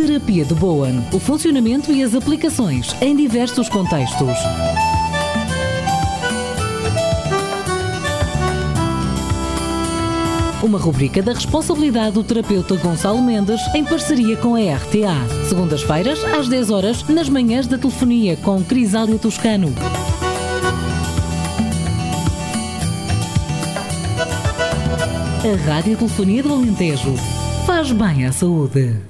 [0.00, 1.04] Terapia de Bowen.
[1.12, 4.34] O funcionamento e as aplicações em diversos contextos.
[10.62, 15.46] Uma rubrica da responsabilidade do terapeuta Gonçalo Mendes em parceria com a RTA.
[15.46, 19.70] Segundas-feiras, às 10 horas, nas manhãs da telefonia com Crisália Toscano.
[25.44, 27.14] A Radiotelefonia do Alentejo
[27.66, 29.09] faz bem à saúde.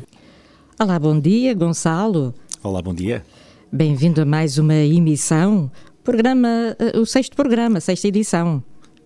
[0.83, 2.33] Olá, bom dia, Gonçalo.
[2.63, 3.23] Olá, bom dia.
[3.71, 5.71] Bem-vindo a mais uma emissão,
[6.03, 8.65] programa, eh, o sexto programa, sexta edição.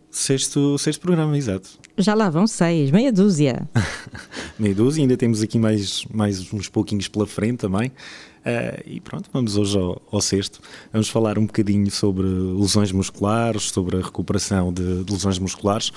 [0.09, 1.71] Sexto, sexto programa, exato.
[1.99, 3.69] Já lá vão seis, meia dúzia.
[4.57, 7.89] meia dúzia, ainda temos aqui mais, mais uns pouquinhos pela frente também.
[7.89, 10.61] Uh, e pronto, vamos hoje ao, ao, sexto.
[10.93, 15.91] Vamos falar um bocadinho sobre lesões musculares, sobre a recuperação de, de lesões musculares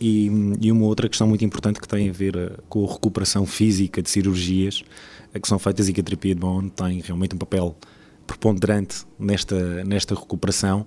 [0.00, 0.30] e,
[0.60, 4.00] e, uma outra questão muito importante que tem a ver uh, com a recuperação física
[4.00, 4.84] de cirurgias
[5.34, 7.76] uh, que são feitas e que a terapia de Bone tem realmente um papel
[8.26, 10.86] preponderante nesta, nesta recuperação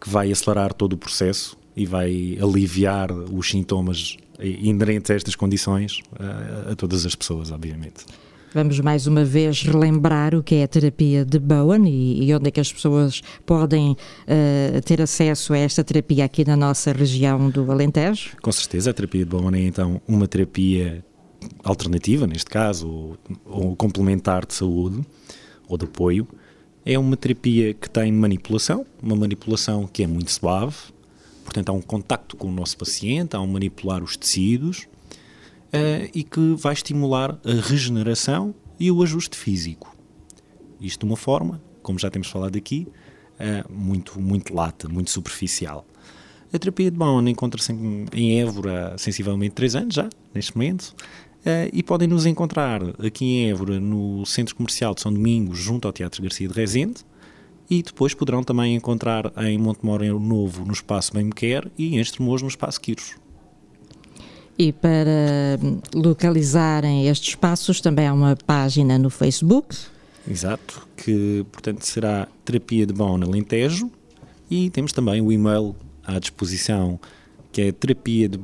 [0.00, 6.02] que vai acelerar todo o processo e vai aliviar os sintomas inerentes a estas condições
[6.70, 8.04] a todas as pessoas, obviamente.
[8.54, 12.46] Vamos mais uma vez relembrar o que é a terapia de Bowen e, e onde
[12.46, 17.50] é que as pessoas podem uh, ter acesso a esta terapia aqui na nossa região
[17.50, 18.36] do Alentejo.
[18.40, 21.04] Com certeza, a terapia de Bowen é então uma terapia
[21.62, 25.04] alternativa, neste caso, ou, ou complementar de saúde
[25.68, 26.28] ou de apoio.
[26.84, 30.76] É uma terapia que tem manipulação, uma manipulação que é muito suave,
[31.42, 34.86] portanto há um contacto com o nosso paciente, há um manipular os tecidos,
[35.74, 39.94] uh, e que vai estimular a regeneração e o ajuste físico.
[40.80, 42.86] Isto de uma forma, como já temos falado aqui,
[43.34, 45.86] uh, muito, muito lata, muito superficial.
[46.52, 47.72] A terapia de Bowen encontra-se
[48.12, 50.94] em Évora sensivelmente 3 anos já, neste momento,
[51.72, 55.92] e podem nos encontrar aqui em Évora, no Centro Comercial de São Domingos, junto ao
[55.92, 57.04] Teatro Garcia de Rezende,
[57.68, 62.00] e depois poderão também encontrar em Montemor Novo, no Espaço Bem Me Quer, e em
[62.00, 63.16] Estremoz, no Espaço Quiros.
[64.58, 65.58] E para
[65.94, 69.76] localizarem estes espaços também há uma página no Facebook.
[70.28, 73.90] Exato, que portanto será Terapia de Bom na Alentejo
[74.50, 76.98] e temos também o e-mail à disposição
[77.54, 78.36] que é terapia de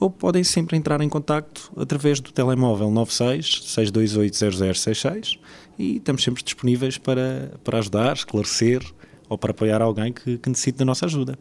[0.00, 5.38] ou podem sempre entrar em contacto através do telemóvel 96 628 0066
[5.78, 8.82] e estamos sempre disponíveis para, para ajudar, esclarecer
[9.28, 11.38] ou para apoiar alguém que, que necessite da nossa ajuda.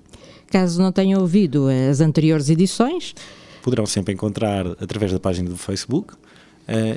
[0.48, 3.16] Caso não tenham ouvido as anteriores edições,
[3.64, 6.18] poderão sempre encontrar através da página do Facebook, uh,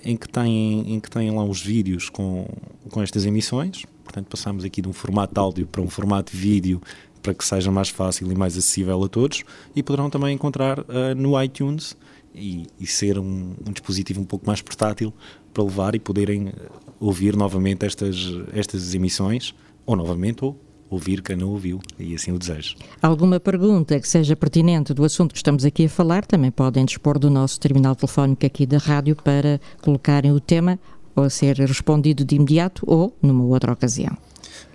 [0.04, 2.46] em, que têm, em que têm lá os vídeos com,
[2.90, 3.84] com estas emissões.
[4.04, 6.82] Portanto, passamos aqui de um formato áudio para um formato de vídeo
[7.22, 9.44] para que seja mais fácil e mais acessível a todos.
[9.74, 11.96] E poderão também encontrar uh, no iTunes
[12.34, 15.12] e, e ser um, um, dispositivo um pouco mais portátil
[15.52, 16.52] para levar e poderem eh,
[16.98, 18.16] ouvir novamente estas,
[18.54, 22.76] estas emissões, ou novamente, ou ouvir quem não ouviu, e assim o desejo.
[23.02, 27.18] Alguma pergunta que seja pertinente do assunto que estamos aqui a falar, também podem dispor
[27.18, 30.78] do nosso terminal telefónico aqui da rádio para colocarem o tema
[31.14, 34.16] ou a ser respondido de imediato ou numa outra ocasião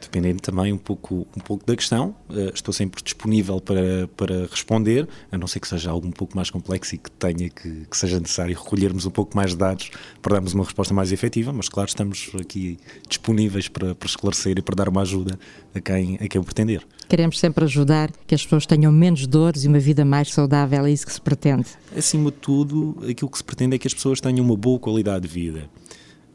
[0.02, 2.16] dependendo também um pouco, um pouco da questão.
[2.30, 6.36] Uh, estou sempre disponível para, para responder, a não ser que seja algo um pouco
[6.36, 9.90] mais complexo e que tenha que, que seja necessário recolhermos um pouco mais de dados
[10.22, 12.78] para darmos uma resposta mais efetiva, mas claro, estamos aqui
[13.08, 15.38] disponíveis para, para esclarecer e para dar uma ajuda
[15.74, 16.84] a quem, a quem o pretender.
[17.08, 20.92] Queremos sempre ajudar que as pessoas tenham menos dores e uma vida mais saudável, é
[20.92, 21.68] isso que se pretende.
[21.96, 25.28] Acima de tudo, aquilo que se pretende é que as pessoas tenham uma boa qualidade
[25.28, 25.70] de vida.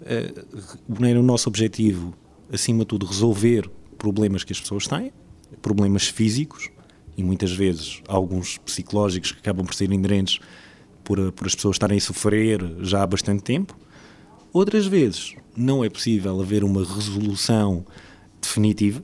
[0.03, 2.13] Uh, o nosso objetivo
[2.53, 5.13] acima de tudo, resolver problemas que as pessoas têm,
[5.61, 6.71] problemas físicos
[7.17, 10.39] e muitas vezes alguns psicológicos que acabam por ser inerentes
[11.05, 13.77] por, por as pessoas estarem a sofrer já há bastante tempo.
[14.53, 17.85] Outras vezes não é possível haver uma resolução
[18.41, 19.03] definitiva,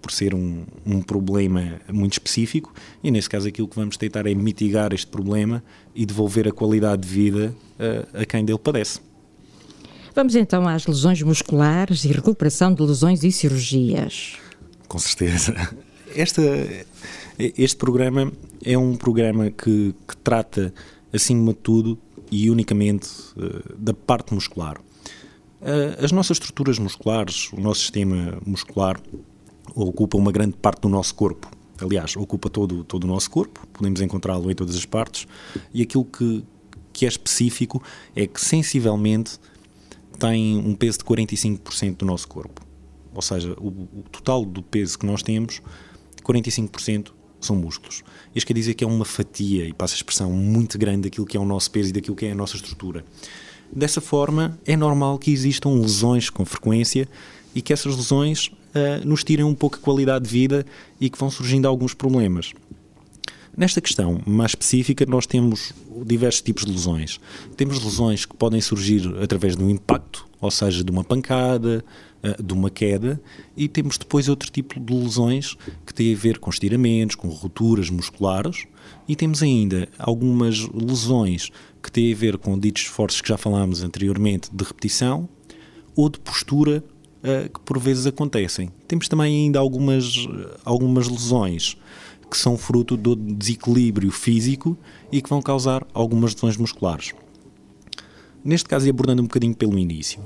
[0.00, 2.72] por ser um, um, problema muito específico,
[3.02, 5.62] e nesse caso aquilo que vamos tentar é mitigar este problema
[5.94, 7.54] e devolver a qualidade de vida
[8.14, 9.00] a, a quem dele padece.
[10.14, 14.36] Vamos então às lesões musculares e recuperação de lesões e cirurgias.
[14.88, 15.54] Com certeza.
[16.14, 16.42] Esta,
[17.38, 18.32] este programa
[18.64, 20.74] é um programa que, que trata,
[21.12, 21.98] acima de tudo
[22.30, 24.78] e unicamente, uh, da parte muscular.
[25.60, 29.00] Uh, as nossas estruturas musculares, o nosso sistema muscular,
[29.74, 31.48] ocupa uma grande parte do nosso corpo.
[31.80, 35.26] Aliás, ocupa todo, todo o nosso corpo, podemos encontrá-lo em todas as partes,
[35.72, 36.44] e aquilo que,
[36.92, 37.82] que é específico
[38.14, 39.38] é que sensivelmente
[40.20, 42.60] tem um peso de 45% do nosso corpo.
[43.14, 45.60] Ou seja, o, o, total do peso que nós temos,
[46.22, 47.08] 45%
[47.40, 48.02] são músculos.
[48.34, 51.36] Isto quer dizer que é uma fatia, e passa a expressão, muito grande daquilo que
[51.36, 53.04] é o nosso peso e daquilo que é a nossa estrutura.
[53.72, 57.08] Dessa forma, é normal que existam lesões com frequência
[57.54, 60.66] e que essas lesões uh, nos tirem um pouco a qualidade de vida
[61.00, 62.52] e que vão surgindo alguns problemas.
[63.60, 65.74] Nesta questão mais específica, nós temos
[66.06, 67.20] diversos tipos de lesões.
[67.58, 71.84] Temos lesões que podem surgir através de um impacto, ou seja, de uma pancada,
[72.24, 73.20] uh, de uma queda,
[73.54, 77.90] e temos depois outro tipo de lesões que têm a ver com estiramentos, com rupturas
[77.90, 78.64] musculares,
[79.06, 81.50] e temos ainda algumas lesões
[81.82, 85.28] que têm a ver com ditos esforços que já falámos anteriormente de repetição
[85.94, 86.82] ou de postura
[87.22, 88.70] uh, que por vezes acontecem.
[88.88, 90.14] Temos também ainda algumas,
[90.64, 91.76] algumas lesões
[92.30, 94.78] que são fruto do desequilíbrio físico
[95.10, 97.12] e que vão causar algumas lesões musculares.
[98.44, 100.20] Neste caso, e abordando um bocadinho pelo início,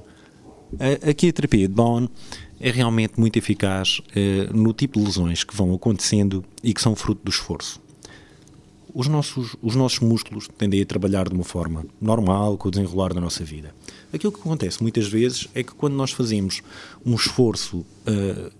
[1.08, 2.08] aqui a terapia de Bowen
[2.60, 6.94] é realmente muito eficaz uh, no tipo de lesões que vão acontecendo e que são
[6.94, 7.82] fruto do esforço.
[8.94, 13.12] Os nossos, os nossos músculos tendem a trabalhar de uma forma normal com o desenrolar
[13.12, 13.74] da nossa vida.
[14.12, 16.62] Aquilo que acontece muitas vezes é que quando nós fazemos
[17.04, 18.52] um esforço uh,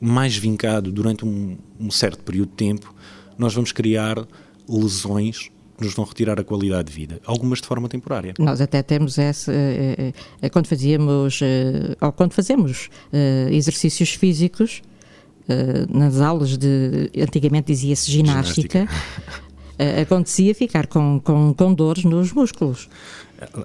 [0.00, 2.94] mais vincado durante um, um, certo período de tempo,
[3.36, 4.26] nós vamos criar
[4.68, 8.34] lesões que nos vão retirar a qualidade de vida, algumas de forma temporária.
[8.38, 11.40] Nós até temos essa, uh, uh, quando fazíamos,
[12.00, 12.88] ou quando fazemos
[13.50, 14.82] exercícios físicos,
[15.88, 20.00] nas aulas de, antigamente dizia-se ginástica, ginástica.
[20.00, 22.88] acontecia ficar com, com, com dores nos músculos.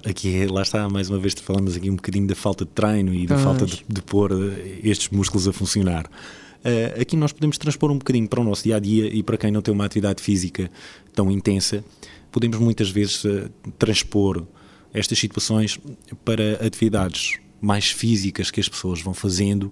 [0.08, 3.26] Aqui, lá está, mais uma vez falamos aqui um bocadinho da falta de treino e
[3.26, 6.06] da falta de, de, pôr eh, estes músculos a funcionar.
[6.06, 9.36] Uh, aqui nós podemos transpor um bocadinho para o nosso dia a dia e para
[9.36, 10.70] quem não tem uma atividade física
[11.14, 11.84] tão intensa,
[12.32, 14.46] podemos muitas vezes uh, transpor
[14.94, 15.78] estas situações
[16.24, 19.70] para atividades mais físicas que as pessoas vão fazendo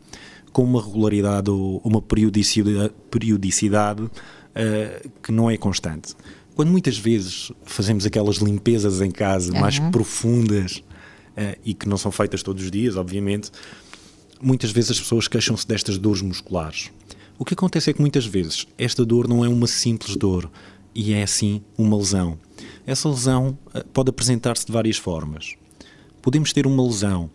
[0.53, 6.15] com uma regularidade ou uma periodicidade, periodicidade uh, que não é constante.
[6.55, 9.61] Quando muitas vezes fazemos aquelas limpezas em casa uhum.
[9.61, 10.83] mais profundas
[11.37, 13.51] uh, e que não são feitas todos os dias, obviamente,
[14.41, 16.91] muitas vezes as pessoas queixam-se destas dores musculares.
[17.39, 20.49] O que acontece é que muitas vezes esta dor não é uma simples dor
[20.95, 22.39] e é sim uma lesão.
[22.87, 25.57] Essa lesão uh, pode apresentar-se de várias formas.
[26.23, 27.31] Podemos ter uma lesão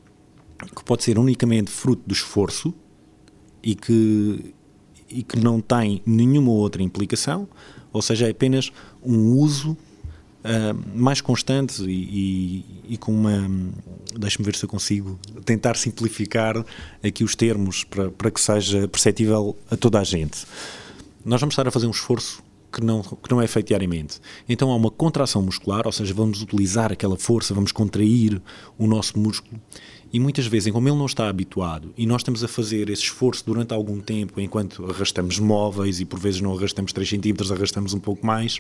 [0.76, 2.74] que pode ser unicamente fruto do esforço
[3.62, 4.54] e que,
[5.10, 7.48] e que não tem nenhuma outra implicação,
[7.92, 8.72] ou seja, é apenas
[9.04, 13.50] um uso uh, mais constante e, e, e com uma.
[14.18, 16.64] Deixa-me ver se eu consigo tentar simplificar
[17.04, 20.46] aqui os termos para, para que seja perceptível a toda a gente.
[21.24, 22.42] Nós vamos estar a fazer um esforço
[22.72, 24.20] que não, que não é feito diariamente.
[24.48, 28.42] Então há uma contração muscular, ou seja, vamos utilizar aquela força, vamos contrair
[28.78, 29.60] o nosso músculo
[30.12, 33.46] e muitas vezes, como ele não está habituado e nós estamos a fazer esse esforço
[33.46, 38.00] durante algum tempo, enquanto arrastamos móveis e por vezes não arrastamos 3 centímetros, arrastamos um
[38.00, 38.60] pouco mais,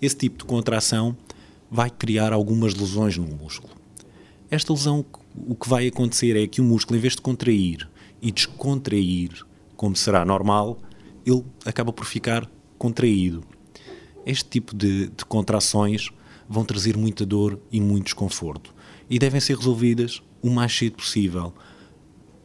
[0.00, 1.16] esse tipo de contração
[1.70, 3.74] vai criar algumas lesões no músculo.
[4.50, 5.04] Esta lesão,
[5.46, 7.86] o que vai acontecer é que o músculo, em vez de contrair
[8.22, 9.44] e descontrair,
[9.76, 10.80] como será normal,
[11.26, 13.44] ele acaba por ficar contraído.
[14.24, 16.08] Este tipo de, de contrações
[16.48, 18.74] vão trazer muita dor e muito desconforto
[19.10, 21.52] e devem ser resolvidas o mais cedo possível,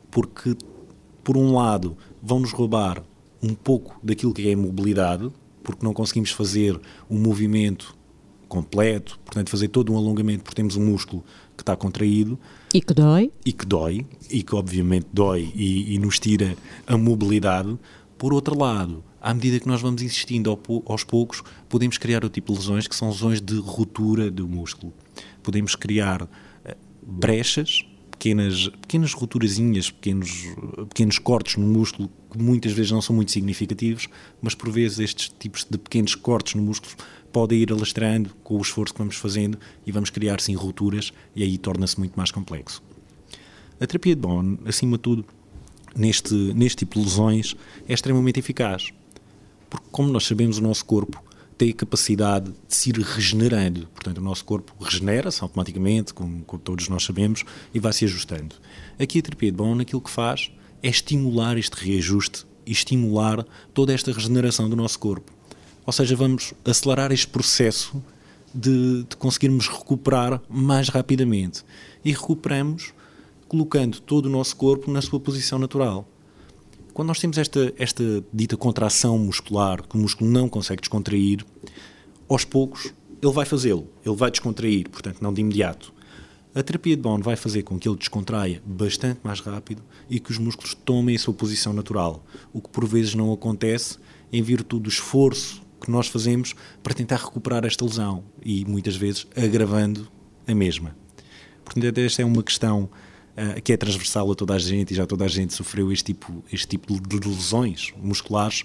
[0.10, 0.56] porque,
[1.24, 3.04] por um lado, vão-nos roubar
[3.42, 5.30] um pouco daquilo que é a mobilidade,
[5.64, 6.80] porque não conseguimos fazer
[7.10, 7.96] um movimento
[8.48, 11.24] completo, portanto, fazer todo um alongamento porque temos um músculo
[11.58, 12.38] que está contraído.
[12.72, 13.32] E que dói.
[13.44, 17.78] E que dói, e que obviamente dói e, e nos tira a mobilidade.
[18.16, 22.54] Por outro lado, à medida que nós vamos insistindo aos poucos, podemos criar o tipo
[22.54, 24.94] de lesões que são lesões de ruptura do músculo.
[25.42, 26.30] Podemos criar
[27.06, 30.46] brechas, pequenas, pequenas roturazinhas, pequenos,
[30.90, 34.08] pequenos cortes no músculo que muitas vezes não são muito significativos,
[34.42, 36.96] mas por vezes estes tipos de pequenos cortes no músculo
[37.32, 41.44] podem ir alastrando com o esforço que vamos fazendo e vamos criar sim rupturas e
[41.44, 42.82] aí torna-se muito mais complexo.
[43.80, 45.26] A terapia de Bone, acima de tudo,
[45.96, 47.56] neste, neste tipo de lesões,
[47.88, 48.92] é extremamente eficaz.
[49.70, 51.22] Porque, como nós sabemos, o nosso corpo
[51.64, 53.88] tem a capacidade de se ir regenerando.
[53.94, 58.54] Portanto, o nosso corpo regenera-se automaticamente, como, como, todos nós sabemos, e vai se ajustando.
[59.00, 60.52] Aqui a terapia de Bowen aquilo que faz
[60.82, 65.32] é estimular este reajuste e estimular toda esta regeneração do nosso corpo.
[65.86, 68.04] Ou seja, vamos acelerar este processo
[68.54, 71.64] de, de conseguirmos recuperar mais rapidamente.
[72.04, 72.92] E recuperamos
[73.48, 76.06] colocando todo o nosso corpo na sua posição natural.
[76.94, 81.44] Quando nós temos esta, esta dita contração muscular, que o músculo não consegue descontrair,
[82.30, 85.92] aos poucos ele vai fazê-lo, ele vai descontrair, portanto, não de imediato.
[86.54, 90.30] A terapia de Bone vai fazer com que ele descontraia bastante mais rápido e que
[90.30, 92.24] os músculos tomem a sua posição natural,
[92.54, 93.98] o que por vezes não acontece
[94.32, 99.26] em virtude do esforço que nós fazemos para tentar recuperar esta lesão e muitas vezes
[99.36, 100.08] agravando
[100.48, 100.96] a mesma.
[101.66, 102.88] Portanto, esta é uma questão
[103.38, 106.06] uh, que é transversal a toda a gente e já toda a gente sofreu este
[106.06, 108.64] tipo, este tipo de lesões musculares.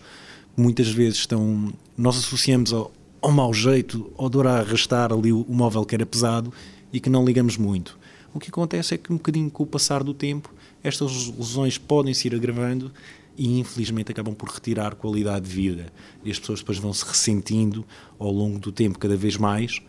[0.56, 5.42] Muitas vezes estão, nós associamos ao, ao mau jeito, ao dor a arrastar ali o,
[5.42, 6.52] o móvel que era pesado
[6.92, 7.98] e que não ligamos muito.
[8.32, 12.12] O que acontece é que um bocadinho com o passar do tempo, estas lesões podem
[12.12, 12.92] se ir agravando
[13.37, 15.92] e infelizmente acabam por retirar qualidade de vida.
[16.25, 17.84] E as pessoas depois vão se ressentindo
[18.18, 19.80] ao longo do tempo cada vez mais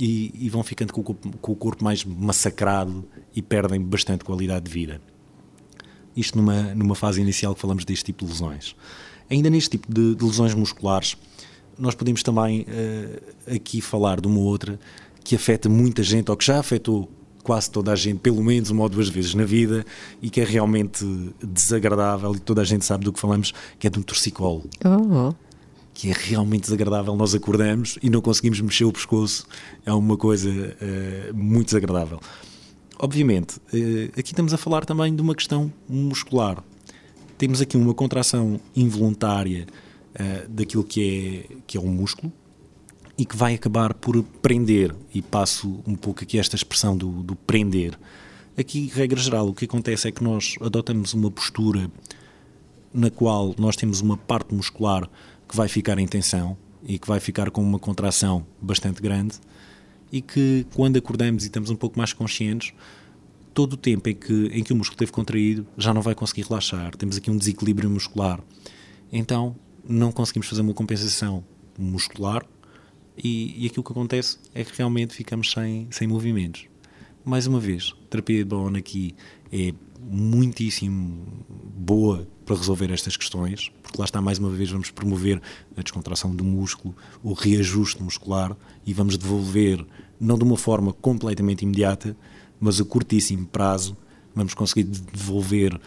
[0.00, 3.04] e, e vão ficando com o, com o, corpo mais massacrado
[3.36, 5.00] e perdem bastante qualidade de vida.
[6.16, 8.74] Isto numa, numa fase inicial que falamos deste tipo de lesões.
[9.30, 11.16] Ainda neste tipo de, de lesões musculares,
[11.78, 14.80] nós podemos também uh, aqui falar de uma outra
[15.22, 17.08] que afeta muita gente, ou que já afetou
[17.42, 19.84] quase toda a gente, pelo menos uma ou duas vezes na vida,
[20.20, 21.04] e que é realmente
[21.42, 24.64] desagradável, e toda a gente sabe do que falamos, que é de um torcicolo.
[24.84, 25.49] Oh, oh.
[26.00, 27.14] Que é realmente desagradável.
[27.14, 29.46] Nós acordamos e não conseguimos mexer o pescoço.
[29.84, 32.18] É uma coisa uh, muito desagradável.
[32.98, 36.64] Obviamente, uh, aqui estamos a falar também de uma questão muscular.
[37.36, 39.66] Temos aqui uma contração involuntária
[40.14, 42.32] uh, daquilo que é, que é o músculo,
[43.18, 47.36] e que vai acabar por prender, e passo um pouco aqui esta expressão do, do
[47.36, 47.92] prender.
[48.56, 51.90] Aqui, regra geral, o que acontece é que nós adotamos uma postura
[52.90, 55.06] na qual nós temos uma parte muscular
[55.50, 59.40] que vai ficar em tensão e que vai ficar com uma contração bastante grande
[60.12, 62.72] e que quando acordamos e estamos um pouco mais conscientes,
[63.52, 66.42] todo o tempo em que, em que o músculo esteve contraído já não vai conseguir
[66.42, 66.96] relaxar.
[66.96, 68.40] Temos aqui um desequilíbrio muscular.
[69.12, 71.44] Então não conseguimos fazer uma compensação
[71.76, 72.46] muscular
[73.18, 76.66] e, e aquilo que acontece é que realmente ficamos sem, sem movimentos.
[77.24, 79.16] Mais uma vez, terapia de Bowen aqui
[79.52, 79.74] é
[80.08, 81.44] muitíssimo
[81.76, 85.40] boa para resolver estas questões, porque lá está mais uma vez vamos promover
[85.76, 89.84] a descontração do músculo, o reajuste muscular e vamos devolver,
[90.18, 92.16] não de uma forma completamente imediata,
[92.58, 93.96] mas a curtíssimo prazo,
[94.34, 95.80] vamos conseguir devolver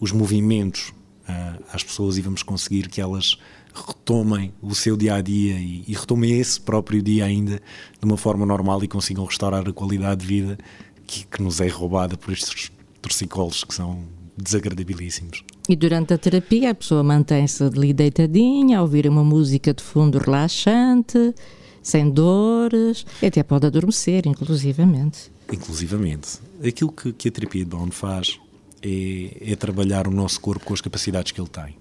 [0.00, 0.92] os movimentos
[1.28, 3.38] uh, às pessoas e vamos conseguir que elas
[3.74, 7.60] retomem o seu dia a dia e, e, retomem esse próprio dia ainda
[7.98, 10.58] de uma forma normal e consigam restaurar a qualidade de vida
[11.06, 14.02] que, que nos é roubada por estes torcicolos que são
[14.36, 15.44] desagradabilíssimos.
[15.68, 20.18] E durante a terapia a pessoa mantém-se ali deitadinha, a ouvir uma música de fundo
[20.18, 21.34] relaxante,
[21.82, 25.30] sem dores, até pode adormecer, inclusivamente.
[25.52, 26.40] Inclusivamente.
[26.66, 28.38] Aquilo que, que a terapia de Bond faz
[28.82, 31.74] é, é trabalhar o nosso corpo com as capacidades que ele tem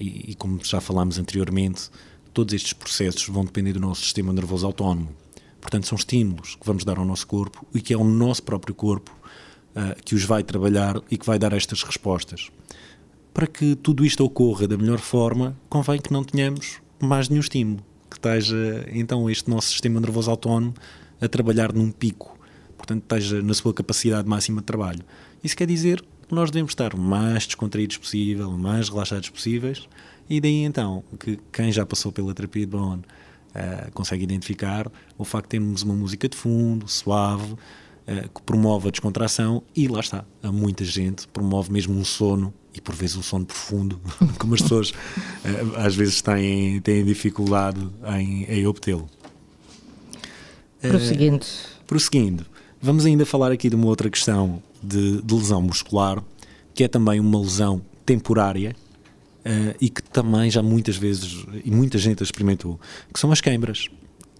[0.00, 1.90] e, e como já falámos anteriormente,
[2.32, 5.10] todos estes processos vão depender do nosso sistema nervoso autónomo.
[5.60, 8.74] Portanto, são estímulos que vamos dar ao nosso corpo e que é o nosso próprio
[8.74, 9.14] corpo
[10.04, 12.50] que os vai trabalhar e que vai dar estas respostas.
[13.32, 17.82] Para que tudo isto ocorra da melhor forma, convém que não tenhamos mais nenhum estímulo,
[18.10, 20.74] que esteja então este nosso sistema nervoso autónomo
[21.20, 22.38] a trabalhar num pico,
[22.76, 25.04] portanto, esteja na sua capacidade máxima de trabalho.
[25.42, 29.88] Isso quer dizer nós devemos estar mais descontraídos possível, mais relaxados possíveis,
[30.28, 35.24] e daí então que quem já passou pela terapia de Bowen uh, consegue identificar o
[35.24, 37.56] facto de termos uma música de fundo, suave,
[38.10, 42.52] uh, que promove a descontração, e lá está, a muita gente promove mesmo um sono,
[42.74, 44.00] e por vezes um sono profundo,
[44.38, 47.80] como as pessoas uh, às vezes têm, têm dificuldade
[48.18, 49.08] em, em obtê-lo.
[50.80, 51.46] Prosseguindo.
[51.86, 52.46] prosseguindo,
[52.80, 56.22] vamos ainda falar aqui de uma outra questão de, de lesão muscular,
[56.74, 58.74] que é também uma lesão temporária
[59.44, 62.80] uh, e que também já muitas vezes, e muita gente experimentou,
[63.12, 63.88] que são as queimbras.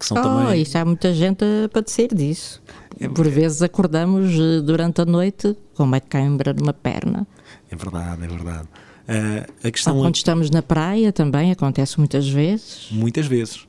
[0.00, 0.62] Que são oh, também...
[0.62, 2.62] isso há muita gente a padecer disso.
[2.98, 7.26] É, Por vezes acordamos eh, durante a noite com uma queimbra numa perna.
[7.70, 8.68] É verdade, é verdade.
[9.06, 10.18] Uh, a questão Ou quando é...
[10.18, 12.88] estamos na praia também acontece muitas vezes.
[12.90, 13.66] Muitas vezes.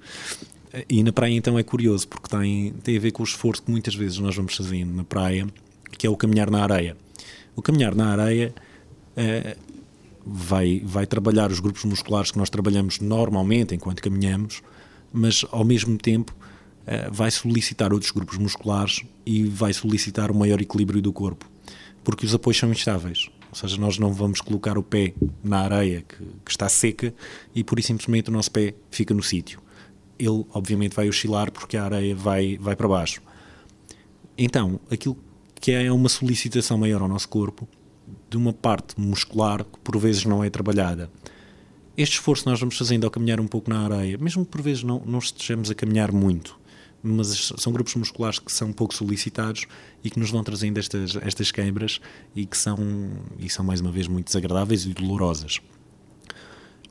[0.87, 3.69] E na praia então é curioso, porque tem, tem a ver com o esforço que
[3.69, 5.45] muitas vezes nós vamos fazendo na praia
[5.97, 6.95] que é o caminhar na areia.
[7.55, 8.53] O caminhar na areia
[9.17, 9.57] é,
[10.25, 14.61] vai, vai trabalhar os grupos musculares que nós trabalhamos normalmente enquanto caminhamos,
[15.11, 16.35] mas ao mesmo tempo
[16.85, 21.49] é, vai solicitar outros grupos musculares e vai solicitar um maior equilíbrio do corpo,
[22.03, 23.29] porque os apoios são instáveis.
[23.49, 25.13] Ou seja, nós não vamos colocar o pé
[25.43, 27.13] na areia que, que está seca
[27.53, 29.59] e por simplesmente o nosso pé fica no sítio.
[30.17, 33.21] Ele, obviamente, vai oscilar porque a areia vai, vai para baixo.
[34.37, 35.17] Então, aquilo
[35.59, 37.67] que é uma solicitação maior ao nosso corpo
[38.29, 41.11] de uma parte muscular que por vezes não é trabalhada.
[41.97, 44.83] Este esforço nós vamos fazendo ao caminhar um pouco na areia, mesmo que por vezes
[44.83, 46.57] não, não estejamos a caminhar muito,
[47.03, 49.65] mas são grupos musculares que são pouco solicitados
[50.03, 51.99] e que nos vão trazendo estas, estas quebras
[52.35, 52.77] e que são,
[53.37, 55.59] e são mais uma vez muito desagradáveis e dolorosas.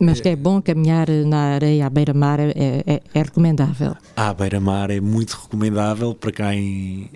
[0.00, 3.94] Mas que é bom caminhar na areia à beira-mar é, é, é, recomendável?
[4.16, 7.10] À beira-mar é muito recomendável para quem,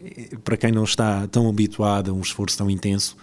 [0.44, 3.16] para quem não está tão habituado a um esforço tão intenso.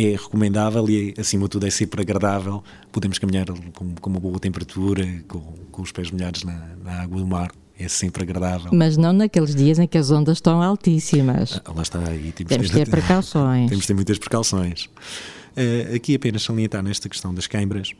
[0.00, 2.62] É recomendável e, acima de tudo, é sempre agradável.
[2.92, 5.40] Podemos caminhar com, com uma boa temperatura, com,
[5.72, 8.70] com os pés molhados na, na água do mar é sempre agradável.
[8.72, 11.60] Mas não naqueles dias em que as ondas estão altíssimas.
[11.64, 13.68] Ah, lá está, aí temos, temos de ter, precauções.
[13.68, 14.84] temos de ter muitas precauções.
[14.86, 17.92] Uh, aqui apenas salientar nesta questão das câimbras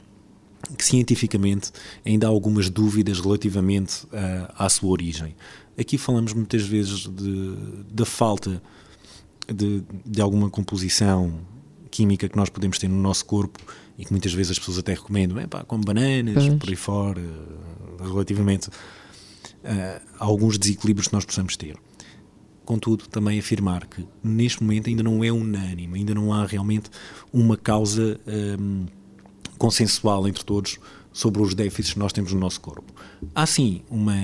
[0.76, 1.70] que cientificamente
[2.04, 5.34] ainda há algumas dúvidas relativamente uh, à sua origem.
[5.78, 7.08] Aqui falamos muitas vezes
[7.92, 8.60] da falta
[9.46, 11.32] de, de, alguma composição
[11.98, 13.58] química que nós podemos ter no nosso corpo
[13.98, 16.54] e que muitas vezes as pessoas até recomendam, pá, como bananas, pois.
[16.54, 17.22] por aí fora,
[18.00, 21.76] relativamente uh, alguns desequilíbrios que nós possamos ter.
[22.64, 26.88] Contudo, também afirmar que neste momento ainda não é unânime, ainda não há realmente
[27.32, 28.20] uma causa
[28.60, 28.86] um,
[29.56, 30.78] consensual entre todos
[31.12, 32.92] sobre os déficits que nós temos no nosso corpo.
[33.34, 34.14] Há sim uma,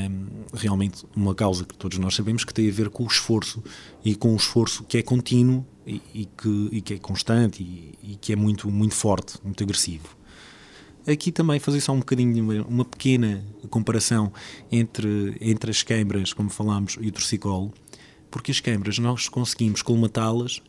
[0.52, 3.62] realmente uma causa que todos nós sabemos que tem a ver com o esforço
[4.04, 7.98] e com o esforço que é contínuo e, e que, e que, é constante e,
[8.02, 10.08] e, que é muito, muito forte, muito agressivo.
[11.06, 14.32] Aqui também fazer só um bocadinho, uma pequena comparação
[14.72, 17.74] entre, entre as queimbras, como falámos, e o torcicolo,
[18.30, 20.62] porque as queimbras nós conseguimos colmatá-las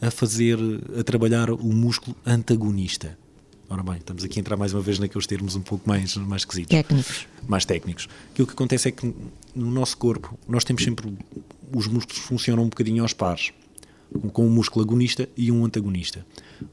[0.00, 0.58] a fazer,
[0.98, 3.18] a trabalhar o músculo antagonista.
[3.72, 6.42] Ora bem, estamos aqui a entrar mais uma vez naqueles termos um pouco mais, mais
[6.42, 6.70] esquisitos.
[6.70, 7.28] Técnicos.
[7.46, 8.08] Mais técnicos.
[8.34, 9.14] Que o que acontece é que
[9.54, 11.16] no nosso corpo nós temos sempre.
[11.72, 13.52] Os músculos funcionam um bocadinho aos pares,
[14.32, 16.26] com um músculo agonista e um antagonista.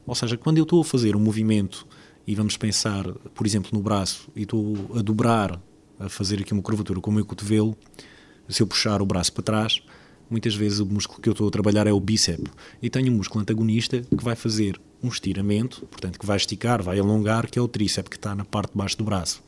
[0.04, 1.86] Ou seja, quando eu estou a fazer um movimento
[2.26, 5.62] e vamos pensar, por exemplo, no braço, e estou a dobrar,
[6.00, 7.78] a fazer aqui uma curvatura com o meu cotovelo,
[8.48, 9.80] se eu puxar o braço para trás,
[10.30, 12.50] muitas vezes o músculo que eu estou a trabalhar é o bíceps.
[12.82, 16.98] E tenho um músculo antagonista que vai fazer um estiramento, portanto, que vai esticar, vai
[16.98, 19.42] alongar, que é o tríceps, que está na parte de baixo do braço.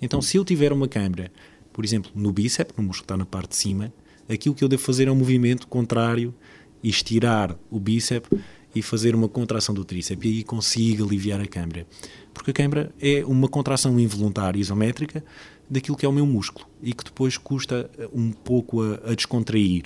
[0.00, 1.30] Então, se eu tiver uma câmera,
[1.72, 3.92] por exemplo, no bíceps, no músculo que está na parte de cima,
[4.28, 6.34] aquilo que eu devo fazer é um movimento contrário
[6.82, 8.30] estirar o bíceps
[8.74, 11.86] e fazer uma contração do tríceps e aí consigo aliviar a câimbra.
[12.34, 15.24] Porque a câimbra é uma contração involuntária isométrica
[15.68, 19.84] daquilo que é o meu músculo e que depois custa um pouco a, a descontrair.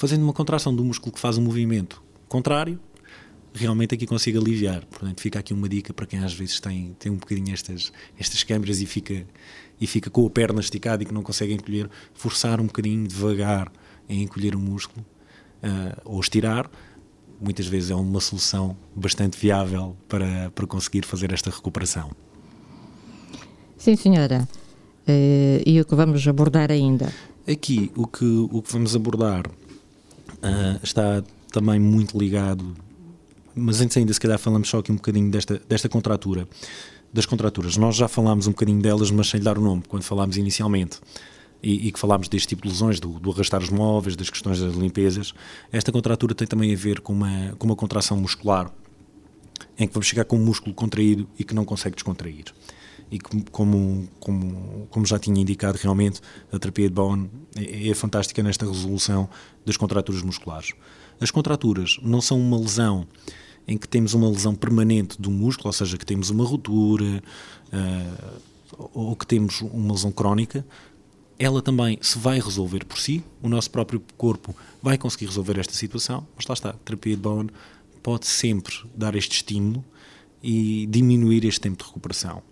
[0.00, 2.80] Fazendo uma contração do músculo que faz um movimento contrário,
[3.52, 4.82] realmente aqui consigo aliviar.
[4.86, 8.42] Portanto, fica aqui uma dica para quem às vezes tem, tem um bocadinho estas, estas
[8.42, 9.26] câimbras e fica,
[9.78, 13.70] e fica com a perna esticada e que não consegue encolher, forçar um bocadinho devagar
[14.08, 15.04] em encolher o músculo
[15.62, 16.70] uh, ou estirar
[17.38, 22.10] muitas vezes é uma solução bastante viável para, para conseguir fazer esta recuperação.
[23.76, 24.48] Sim, senhora.
[25.06, 27.12] Uh, e o que vamos abordar ainda?
[27.46, 29.42] Aqui, o que, o que vamos abordar
[30.82, 31.22] está
[31.52, 32.74] também muito ligado,
[33.54, 36.48] mas antes ainda, se calhar, falamos só aqui um bocadinho desta, desta contratura.
[37.12, 37.76] Das contraturas.
[37.76, 41.00] Nós já falámos um bocadinho delas, mas sem lhe dar o nome, quando falámos inicialmente
[41.62, 44.60] e, e, que falámos deste tipo de lesões, do, do, arrastar os móveis, das questões
[44.60, 45.34] das limpezas,
[45.72, 48.72] esta contratura tem também a ver com uma, com uma contração muscular,
[49.78, 52.46] em que vamos chegar com um músculo contraído e que não consegue descontrair.
[53.10, 56.20] E como, como, como já tinha indicado, realmente
[56.52, 59.28] a terapia de Bowen é, é fantástica nesta resolução
[59.66, 60.72] das contraturas musculares.
[61.20, 63.06] As contraturas não são uma lesão
[63.66, 67.22] em que temos uma lesão permanente do músculo, ou seja, que temos uma ruptura
[67.72, 68.40] uh,
[68.94, 70.64] ou que temos uma lesão crónica,
[71.38, 75.72] ela também se vai resolver por si, o nosso próprio corpo vai conseguir resolver esta
[75.72, 77.48] situação, mas lá está, a terapia de Bowen
[78.02, 79.84] pode sempre dar este estímulo
[80.42, 82.42] e diminuir este tempo de recuperação.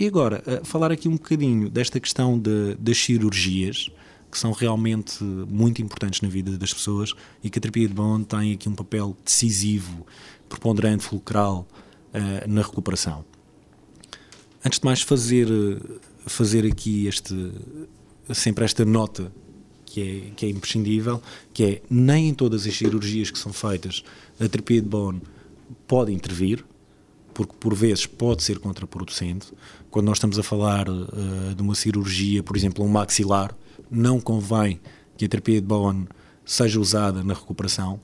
[0.00, 3.90] E agora, falar aqui um bocadinho desta questão de, das cirurgias,
[4.32, 7.12] que são realmente muito importantes na vida das pessoas
[7.44, 10.06] e que a terapia de Bowen tem aqui um papel decisivo,
[10.48, 11.68] preponderante, fulcral
[12.14, 13.22] uh, na recuperação.
[14.64, 15.48] Antes de mais fazer,
[16.24, 17.52] fazer aqui este,
[18.32, 19.30] sempre esta nota
[19.84, 21.20] que é, que é imprescindível,
[21.52, 24.02] que é nem em todas as cirurgias que são feitas
[24.40, 25.20] a terapia de Bowen
[25.86, 26.64] pode intervir,
[27.32, 29.52] porque por vezes pode ser contraproducente.
[29.90, 33.56] Quando nós estamos a falar uh, de uma cirurgia, por exemplo, um maxilar,
[33.90, 34.80] não convém
[35.16, 36.06] que a terapia de Bowen
[36.44, 38.00] seja usada na recuperação,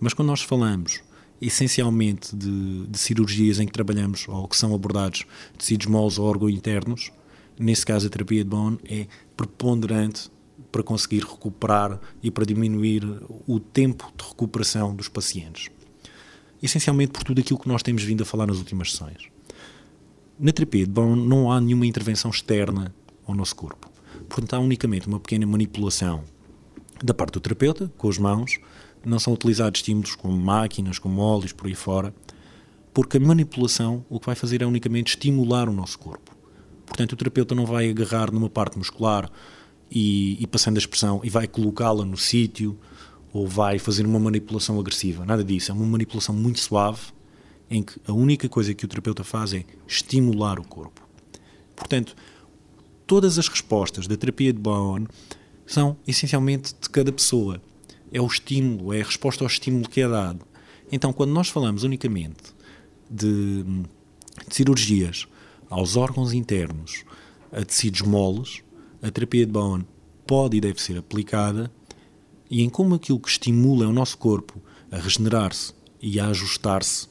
[0.00, 1.02] mas quando nós falamos
[1.40, 5.26] essencialmente de, de cirurgias em que trabalhamos ou que são abordados
[5.58, 7.10] tecidos moles ou órgãos internos,
[7.58, 9.06] nesse caso a terapia de Bowen é
[9.36, 10.30] preponderante
[10.72, 13.04] para conseguir recuperar e para diminuir
[13.46, 15.68] o tempo de recuperação dos pacientes.
[16.64, 19.28] Essencialmente por tudo aquilo que nós temos vindo a falar nas últimas sessões.
[20.38, 22.94] Na terapia de Bowen não há nenhuma intervenção externa
[23.26, 23.90] ao nosso corpo.
[24.30, 26.24] Portanto, há unicamente uma pequena manipulação
[27.02, 28.58] da parte do terapeuta, com as mãos,
[29.04, 32.14] não são utilizados estímulos como máquinas, como óleos, por aí fora,
[32.94, 36.34] porque a manipulação o que vai fazer é unicamente estimular o nosso corpo.
[36.86, 39.30] Portanto, o terapeuta não vai agarrar numa parte muscular
[39.90, 42.78] e, e passando a expressão e vai colocá-la no sítio
[43.34, 45.26] ou vai fazer uma manipulação agressiva.
[45.26, 45.72] Nada disso.
[45.72, 47.08] É uma manipulação muito suave
[47.68, 51.02] em que a única coisa que o terapeuta faz é estimular o corpo.
[51.74, 52.14] Portanto,
[53.04, 55.08] todas as respostas da terapia de Bowen
[55.66, 57.60] são essencialmente de cada pessoa.
[58.12, 60.46] É o estímulo, é a resposta ao estímulo que é dado.
[60.92, 62.54] Então, quando nós falamos unicamente
[63.10, 65.26] de, de cirurgias
[65.68, 67.02] aos órgãos internos,
[67.50, 68.62] a tecidos moles,
[69.02, 69.84] a terapia de Bowen
[70.24, 71.68] pode e deve ser aplicada
[72.54, 77.08] e em como aquilo que estimula o nosso corpo a regenerar-se e a ajustar-se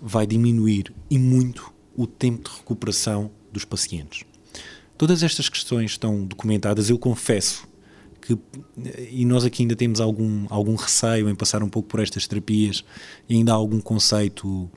[0.00, 4.24] vai diminuir e muito o tempo de recuperação dos pacientes.
[4.96, 7.68] Todas estas questões estão documentadas, eu confesso
[8.22, 8.38] que,
[9.10, 12.82] e nós aqui ainda temos algum, algum receio em passar um pouco por estas terapias,
[13.28, 14.70] e ainda há algum conceito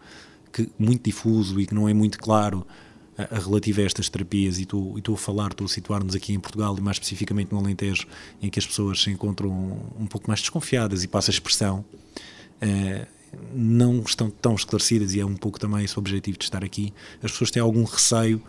[0.51, 2.67] que, muito difuso e que não é muito claro
[3.29, 6.33] a, a relativo a estas terapias, e e estou a falar, estou a situar-nos aqui
[6.33, 8.07] em Portugal e mais especificamente no Alentejo,
[8.41, 9.51] em que as pessoas se encontram
[9.99, 11.85] um pouco mais desconfiadas e passa a expressão.
[12.61, 13.05] Uh,
[13.53, 16.93] não estão tão esclarecidas e é um pouco também esse o objetivo de estar aqui.
[17.23, 18.41] As pessoas têm algum receio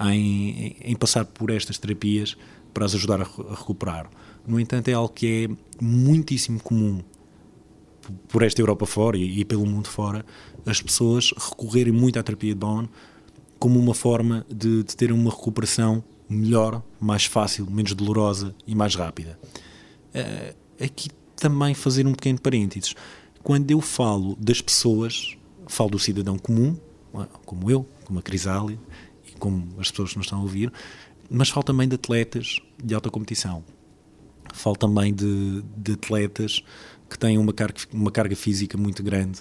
[0.00, 2.36] em, em passar por estas terapias
[2.74, 4.10] para as ajudar a, a, recuperar.
[4.46, 7.02] No entanto, é algo que é muitíssimo comum
[8.28, 10.24] por esta Europa fora e, e pelo mundo fora,
[10.64, 12.88] as pessoas recorrerem muito à terapia de Bowen
[13.58, 18.94] como uma forma de, de ter uma recuperação melhor, mais fácil, menos dolorosa e mais
[18.94, 19.38] rápida.
[20.14, 22.94] Uh, aqui também fazer um pequeno parênteses
[23.46, 25.36] quando eu falo das pessoas,
[25.68, 26.76] falo do cidadão comum,
[27.44, 28.76] como eu, como a Crisália
[29.24, 30.72] e como as pessoas que nos estão a ouvir,
[31.30, 33.62] mas falo também de atletas de alta competição.
[34.52, 36.60] Falo também de, de atletas
[37.08, 39.38] que têm uma carga, uma carga física muito grande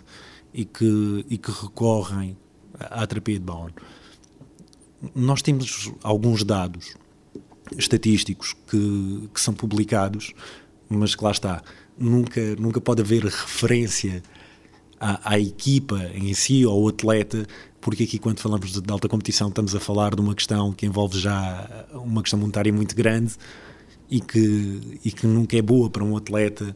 [0.54, 2.38] e que, e que recorrem
[2.80, 3.74] à terapia de Bowen.
[5.14, 6.96] Nós temos alguns dados
[7.78, 10.34] estatísticos que, que são publicados,
[10.90, 11.62] mas que lá está
[11.98, 14.22] nunca, nunca pode haver referência
[15.00, 17.46] à, à, equipa em si ou ao atleta,
[17.82, 20.86] porque aqui quando falamos de, de, alta competição estamos a falar de uma questão que
[20.86, 23.36] envolve já uma questão monetária muito grande
[24.10, 26.76] e que, e que nunca é boa para um atleta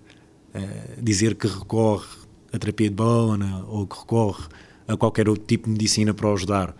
[0.53, 2.07] uh, dizer que recorre
[2.51, 4.45] a terapia de Bona ou que recorre
[4.87, 6.75] a qualquer outro tipo de medicina para o ajudar.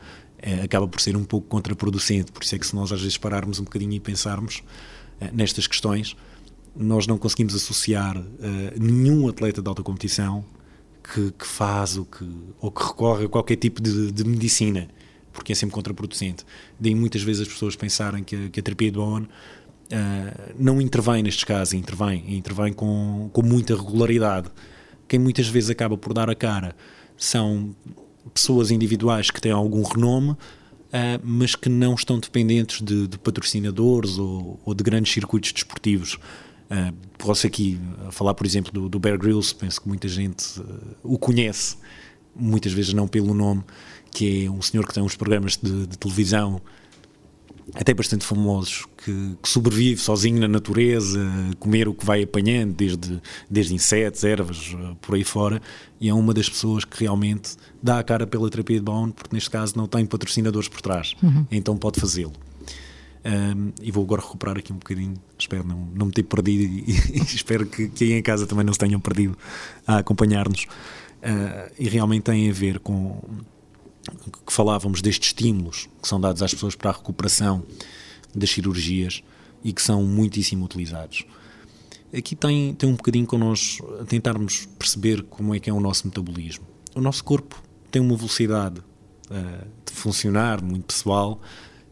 [0.45, 3.17] Uh, acaba por ser um pouco contraproducente, por isso é que se nós às vezes
[3.17, 4.63] pararmos um bocadinho e pensarmos
[5.21, 6.15] uh, nestas questões,
[6.75, 8.25] nós não conseguimos associar uh,
[8.79, 10.45] nenhum atleta de alta competição
[11.03, 12.25] que, que, faz o que,
[12.59, 14.87] ou que recorre a qualquer tipo de, de, medicina,
[15.33, 16.45] porque é sempre contraproducente.
[16.79, 20.79] Daí muitas vezes as pessoas pensarem que a, que a terapia de Bowen uh, não
[20.79, 24.49] intervém nestes casos, intervém, intervém com, com muita regularidade.
[25.07, 26.75] Quem muitas vezes acaba por dar a cara
[27.17, 27.75] são
[28.33, 30.35] pessoas individuais que têm algum renome,
[30.89, 36.15] Uh, mas que não estão dependentes de, de patrocinadores ou, ou, de grandes circuitos desportivos.
[36.15, 40.65] Uh, posso aqui falar, por exemplo, do, do Bear Grylls, penso que muita gente uh,
[41.03, 41.77] o conhece,
[42.35, 43.63] muitas vezes não pelo nome,
[44.11, 46.59] que é um senhor que tem uns programas de, de televisão
[47.73, 51.19] até bastante famosos, que, que, sobrevive sozinho na natureza,
[51.59, 55.61] comer o que vai apanhando, desde, desde insetos, ervas, uh, por aí fora,
[55.99, 59.35] e é uma das pessoas que realmente dá a cara pela terapia de Bone, porque
[59.35, 61.45] neste caso não tem patrocinadores por trás, uhum.
[61.51, 62.33] então pode fazê-lo.
[63.25, 65.15] Um, e vou agora recuperar aqui um bocadinho.
[65.37, 68.63] Espero não, não me ter perdido e, e espero que, que aí em casa também
[68.63, 69.37] não se tenham perdido
[69.85, 70.63] a acompanhar-nos.
[70.63, 73.21] Uh, e realmente tem a ver com
[74.45, 77.63] que falávamos destes estímulos que são dados às pessoas para a recuperação
[78.33, 79.23] das cirurgias
[79.63, 81.25] e que são muitíssimo utilizados.
[82.15, 86.07] Aqui tem, tem um bocadinho com nós tentarmos perceber como é que é o nosso
[86.07, 86.65] metabolismo.
[86.95, 91.39] O nosso corpo tem uma velocidade uh, de funcionar muito pessoal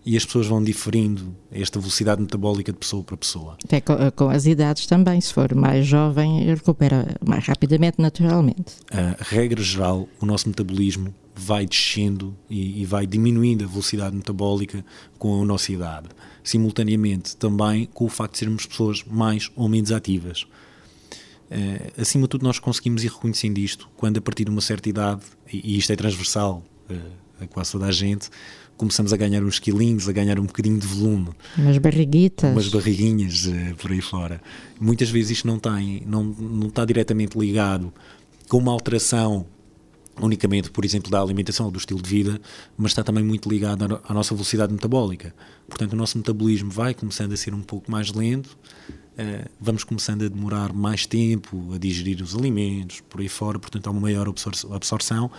[0.08, 3.58] e as pessoas vão diferindo esta velocidade metabólica de pessoa para pessoa.
[3.62, 8.78] Até com, com as idades também, se for mais jovem, recupera mais rapidamente, naturalmente.
[8.90, 14.84] A regra geral, o nosso metabolismo vai descendo e, e, vai diminuindo a velocidade metabólica
[15.20, 16.08] com a nossa idade.
[16.42, 20.44] Simultaneamente, também com o facto de sermos pessoas mais ou menos ativas.
[21.52, 24.88] Uh, acima de tudo, nós conseguimos ir reconhecendo isto quando, a partir de uma certa
[24.88, 28.30] idade, e, e isto é transversal uh, a quase toda a gente,
[28.78, 31.30] começamos a ganhar uns quilinhos, a ganhar um bocadinho de volume.
[31.58, 32.52] Umas barriguitas.
[32.52, 34.42] Umas barriguinhas uh, por aí fora.
[34.80, 37.92] Muitas vezes isto não, tem, não, não está diretamente ligado
[38.48, 39.46] com uma alteração
[40.20, 42.42] unicamente, por exemplo, da alimentação ou do estilo de vida,
[42.76, 45.34] mas está também muito ligado à nossa velocidade metabólica.
[45.68, 50.24] Portanto, o nosso metabolismo vai começando a ser um pouco mais lento, uh, vamos começando
[50.24, 54.28] a demorar mais tempo a digerir os alimentos, por aí fora, portanto, há uma maior
[54.28, 55.30] absorção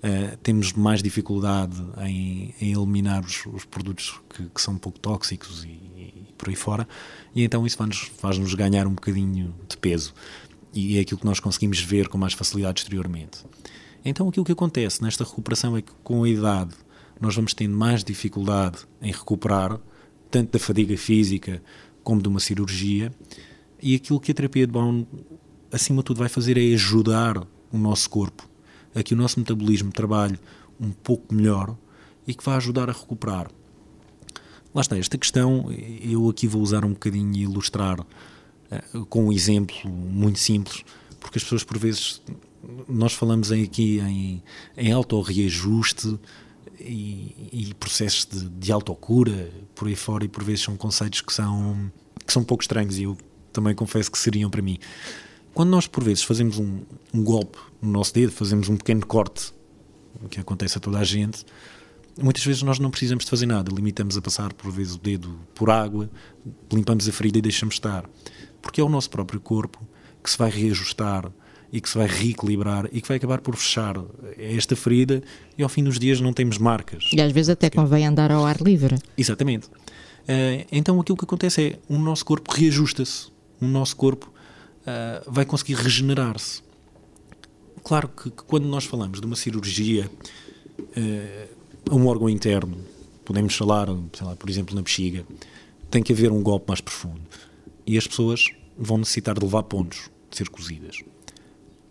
[0.00, 4.98] Uh, temos mais dificuldade em, em eliminar os, os produtos que, que, são um pouco
[4.98, 6.88] tóxicos e, e, por aí fora,
[7.34, 10.14] e então isso faz-nos faz ganhar um bocadinho de peso.
[10.72, 13.44] E é aquilo que nós conseguimos ver com mais facilidade exteriormente.
[14.02, 16.74] Então aquilo que acontece nesta recuperação é que com a idade
[17.20, 19.78] nós vamos tendo mais dificuldade em recuperar,
[20.30, 21.62] tanto da fadiga física
[22.02, 23.12] como de uma cirurgia,
[23.82, 25.06] e aquilo que a terapia de Bowen,
[25.70, 28.49] acima de tudo, vai fazer é ajudar o nosso corpo
[28.94, 30.38] a que o nosso metabolismo trabalhe
[30.80, 31.76] um pouco melhor
[32.26, 33.50] e que vai ajudar a recuperar.
[34.74, 35.66] Lá está, esta questão
[36.02, 40.84] eu aqui vou usar um bocadinho e ilustrar uh, com um exemplo muito simples,
[41.18, 42.22] porque as pessoas por vezes
[42.88, 44.42] nós falamos aqui em,
[44.76, 46.18] em autorreajuste
[46.78, 51.32] e, e processos de, de autocura por aí fora e por vezes são conceitos que
[51.32, 51.90] são,
[52.24, 53.16] que são um pouco estranhos e eu
[53.52, 54.78] também confesso que seriam para mim.
[55.54, 56.80] Quando nós por vezes fazemos um,
[57.12, 59.52] um golpe no nosso dedo, fazemos um pequeno corte,
[60.22, 61.44] o que acontece a toda a gente,
[62.20, 65.38] muitas vezes nós não precisamos de fazer nada, limitamos a passar por vezes o dedo
[65.54, 66.10] por água,
[66.72, 68.08] limpamos a ferida e deixamos estar.
[68.62, 69.80] Porque é o nosso próprio corpo
[70.22, 71.30] que se vai reajustar
[71.72, 73.96] e que se vai reequilibrar e que vai acabar por fechar
[74.36, 75.22] esta ferida
[75.56, 77.04] e ao fim dos dias não temos marcas.
[77.12, 78.96] E às vezes até convém andar ao ar livre.
[79.16, 79.68] Exatamente.
[80.26, 83.28] Eh, então aquilo que acontece é o nosso corpo reajusta-se,
[83.60, 84.32] o nosso corpo
[84.86, 86.62] eh, vai conseguir regenerar-se.
[87.84, 90.10] Claro que, que, quando nós falamos de uma cirurgia
[91.88, 92.78] a uh, um órgão interno,
[93.24, 95.24] podemos falar, lá, por exemplo, na bexiga,
[95.90, 97.20] tem que haver um golpe mais profundo.
[97.86, 101.02] E as pessoas vão necessitar de levar pontos, de ser cozidas.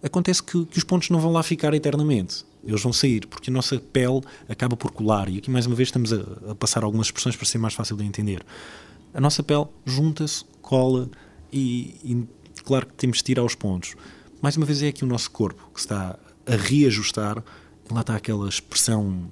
[0.01, 2.45] Acontece que, que os pontos não vão lá ficar eternamente.
[2.63, 5.29] Eles vão sair, porque a nossa pele acaba por colar.
[5.29, 7.97] E aqui, mais uma vez, estamos a, a passar algumas expressões para ser mais fácil
[7.97, 8.43] de entender.
[9.13, 11.09] A nossa pele junta-se, cola
[11.51, 12.27] e, e
[12.69, 13.95] claro que temos de tirar os pontos.
[14.43, 17.43] Mais uma vez é aqui o nosso corpo que está a reajustar.
[17.91, 19.27] Lá está aquela expressão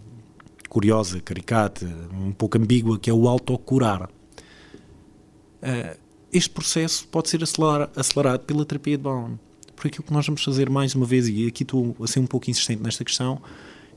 [0.68, 1.86] curiosa, caricata,
[2.20, 4.10] um pouco ambígua, que é o autocurar.
[5.62, 6.00] Uh,
[6.34, 7.44] este processo pode ser
[7.96, 9.40] acelerado pela terapia de Bowen.
[9.76, 12.26] Por aquilo que nós vamos fazer mais uma vez, e aqui estou a ser um
[12.26, 13.40] pouco insistente nesta questão,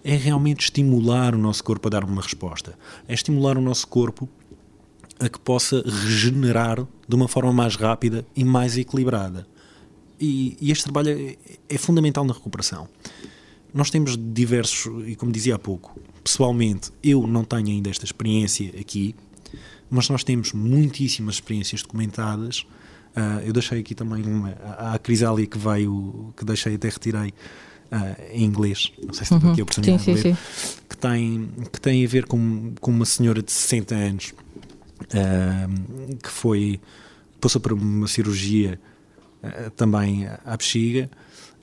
[0.05, 2.79] é realmente estimular o nosso corpo a dar uma resposta.
[3.09, 4.29] É estimular o nosso corpo
[5.20, 9.46] a que possa regenerar de uma forma mais rápida e mais equilibrada.
[10.18, 11.37] E, e este trabalho é,
[11.68, 12.88] é, fundamental na recuperação.
[13.72, 18.72] Nós temos diversos, e como dizia há pouco, pessoalmente eu não tenho ainda esta experiência
[18.80, 19.14] aqui,
[19.88, 22.61] mas nós temos muitíssimas experiências documentadas.
[23.11, 27.28] Uh, eu deixei aqui também uma, a, a Crisália que veio, que deixei até retirei
[27.90, 29.52] uh, em inglês, não sei se uhum.
[29.52, 30.76] aqui a oportunidade sim, de ler, sim, sim.
[30.88, 34.35] Que, tem, que tem a ver com, com uma senhora de 60 anos
[35.04, 36.80] uh, que foi
[37.40, 38.80] passou por uma cirurgia
[39.42, 41.10] uh, também à bexiga.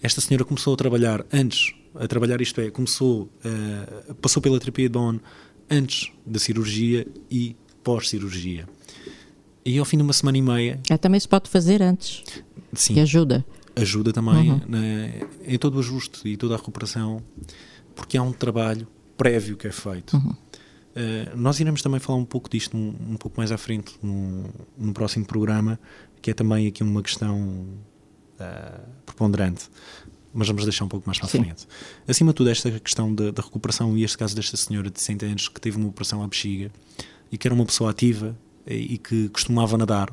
[0.01, 4.85] Esta senhora começou a trabalhar antes, a trabalhar isto é, começou, uh, passou pela terapia
[4.85, 5.19] de Bowen
[5.69, 8.67] antes da cirurgia e pós-cirurgia.
[9.65, 10.79] E ao fim de uma semana e meia.
[10.89, 12.23] É, também se pode fazer antes.
[12.73, 12.93] Sim.
[12.93, 13.45] Que ajuda.
[13.75, 14.61] Ajuda também uhum.
[14.67, 15.09] na,
[15.45, 17.21] em todo o ajuste e toda a recuperação,
[17.95, 20.15] porque há um trabalho prévio que é feito.
[20.15, 20.35] Uhum.
[20.97, 24.45] Eh, nós iremos também falar um pouco disto um, um pouco mais à frente no,
[24.75, 25.79] no, próximo programa,
[26.23, 27.39] que é também aqui uma questão
[28.39, 29.69] uh, preponderante,
[30.33, 31.67] mas vamos deixar um pouco mais para a frente.
[32.07, 35.25] Acima de tudo, esta questão da, da, recuperação e este caso desta senhora de 60
[35.27, 36.71] anos que teve uma operação à bexiga
[37.31, 40.11] e que era uma pessoa ativa e, e que costumava nadar,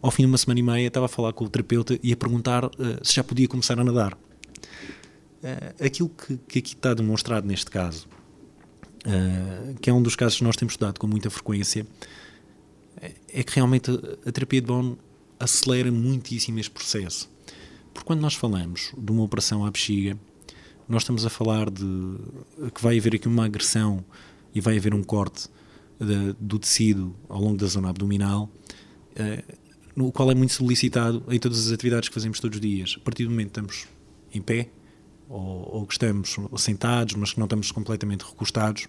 [0.00, 2.16] ao fim de uma semana e meia estava a falar com o terapeuta e a
[2.16, 2.70] perguntar uh,
[3.02, 4.14] se já podia começar a nadar.
[4.14, 8.08] Uh, aquilo que, que aqui está demonstrado neste caso
[9.06, 11.86] uh, que é um dos casos que nós temos estudado com muita frequência,
[13.32, 13.90] é que realmente
[14.26, 14.96] a, terapia de Bowen
[15.38, 17.28] acelera muitíssimo este processo.
[17.92, 20.16] Porque quando nós falamos de uma operação à bexiga,
[20.88, 21.84] nós estamos a falar de
[22.74, 24.04] que vai haver aqui uma agressão
[24.54, 25.48] e vai haver um corte
[25.98, 28.50] de, do tecido ao longo da zona abdominal,
[29.12, 29.56] uh,
[29.96, 32.96] no qual é muito solicitado em todas as atividades que fazemos todos os dias.
[32.96, 33.86] A partir do momento que estamos
[34.32, 34.68] em pé,
[35.32, 38.86] ou, ou que estamos sentados, mas que não estamos completamente recostados,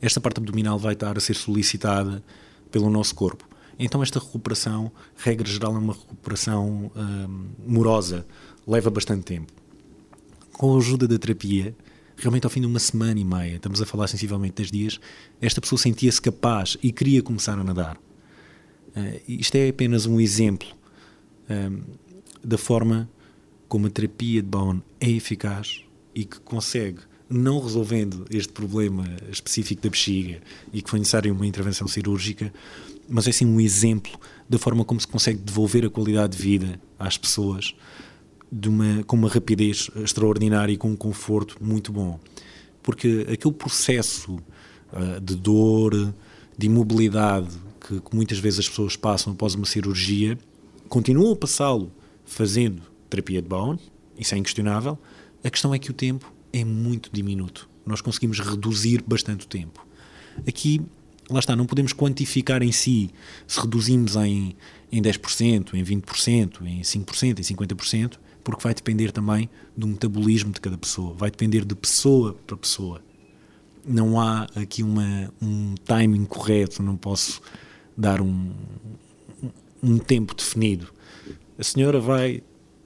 [0.00, 2.22] esta parte abdominal vai estar a ser solicitada
[2.70, 3.48] pelo nosso corpo.
[3.78, 8.26] Então, esta recuperação, regra geral, é uma recuperação hum, morosa,
[8.66, 9.50] leva bastante tempo.
[10.52, 11.74] Com a ajuda da terapia,
[12.16, 15.00] realmente ao fim de uma semana e meia, estamos a falar sensivelmente 10 dias,
[15.40, 17.96] esta pessoa sentia-se capaz e queria começar a nadar.
[18.94, 20.68] Uh, isto é apenas um exemplo
[21.48, 21.80] um,
[22.44, 23.08] da forma
[23.72, 25.80] como a terapia de Bowen é eficaz
[26.14, 30.42] e que consegue, não resolvendo este problema específico da bexiga
[30.74, 32.52] e que foi necessária uma intervenção cirúrgica,
[33.08, 34.12] mas é sim um exemplo
[34.46, 37.74] da forma como se consegue devolver a qualidade de vida às pessoas
[38.52, 42.20] uma, com uma rapidez extraordinária e com um conforto muito bom.
[42.82, 46.12] Porque aquele processo uh, de dor,
[46.58, 47.48] de imobilidade
[47.80, 50.38] que, que, muitas vezes as pessoas passam após uma cirurgia,
[50.90, 51.90] continuam a passá-lo
[52.26, 53.78] fazendo terapia de Bowen,
[54.18, 54.98] isso é inquestionável.
[55.44, 57.68] A questão é que o tempo é muito diminuto.
[57.84, 59.86] Nós conseguimos reduzir bastante o tempo.
[60.46, 60.80] Aqui,
[61.28, 63.10] lá está, não podemos quantificar em si
[63.46, 64.56] se reduzimos em,
[64.90, 70.60] em 10%, em 20%, em 5%, em 50%, porque vai depender também do metabolismo de
[70.60, 73.00] cada pessoa, vai depender de pessoa para pessoa.
[73.84, 77.40] Não há aqui uma, um timing correto, não posso
[77.96, 78.52] dar um,
[79.82, 80.88] um tempo definido.
[81.58, 82.42] A senhora vai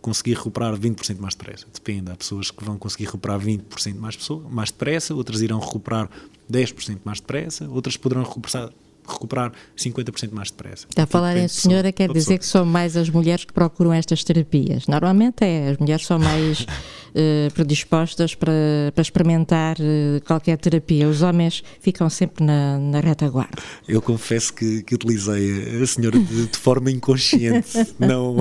[0.06, 1.66] conseguir recuperar 20% mais depressa.
[1.74, 2.12] Depende.
[2.12, 6.08] Há pessoas que vão conseguir recuperar 20% mais, pessoa, mais depressa, outras irão recuperar
[6.48, 8.70] 10% mais depressa, outras poderão recuperar
[9.12, 10.86] recuperar 50% mais depressa.
[10.88, 14.24] Está a falar em senhora, quer dizer que são mais as mulheres que procuram estas
[14.24, 14.86] terapias.
[14.86, 18.52] Normalmente é, as mulheres são mais uh, predispostas para,
[18.94, 21.08] para experimentar uh, qualquer terapia.
[21.08, 23.62] Os homens ficam sempre na, na retaguarda.
[23.88, 27.86] Eu confesso que, que utilizei a senhora de, de forma inconsciente.
[27.98, 28.36] não,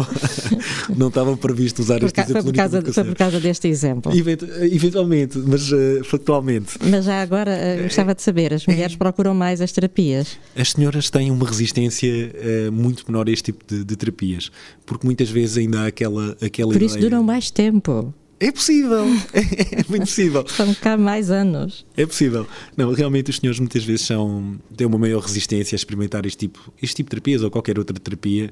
[0.95, 2.43] não estava previsto usar por este exemplo.
[2.43, 4.12] Foi por, causa, foi por causa deste exemplo.
[4.15, 6.78] eventualmente, mas uh, factualmente.
[6.89, 8.97] Mas já agora gostava de saber, as mulheres é.
[9.06, 10.38] procuram mais as terapias?
[10.56, 14.52] As senhoras têm uma resistência uh, muito menor a este tipo de, de, terapias,
[14.86, 17.10] porque muitas vezes ainda há aquela, aquela Por isso ideia...
[17.10, 18.13] duram mais tempo.
[18.38, 19.39] É possível, é,
[19.80, 20.44] é muito possível.
[20.48, 21.86] Estão cá mais anos.
[21.96, 22.46] É possível.
[22.76, 26.74] Não, realmente os senhores muitas vezes são, têm uma maior resistência a experimentar este tipo,
[26.82, 28.52] este tipo de terapias ou qualquer outra terapia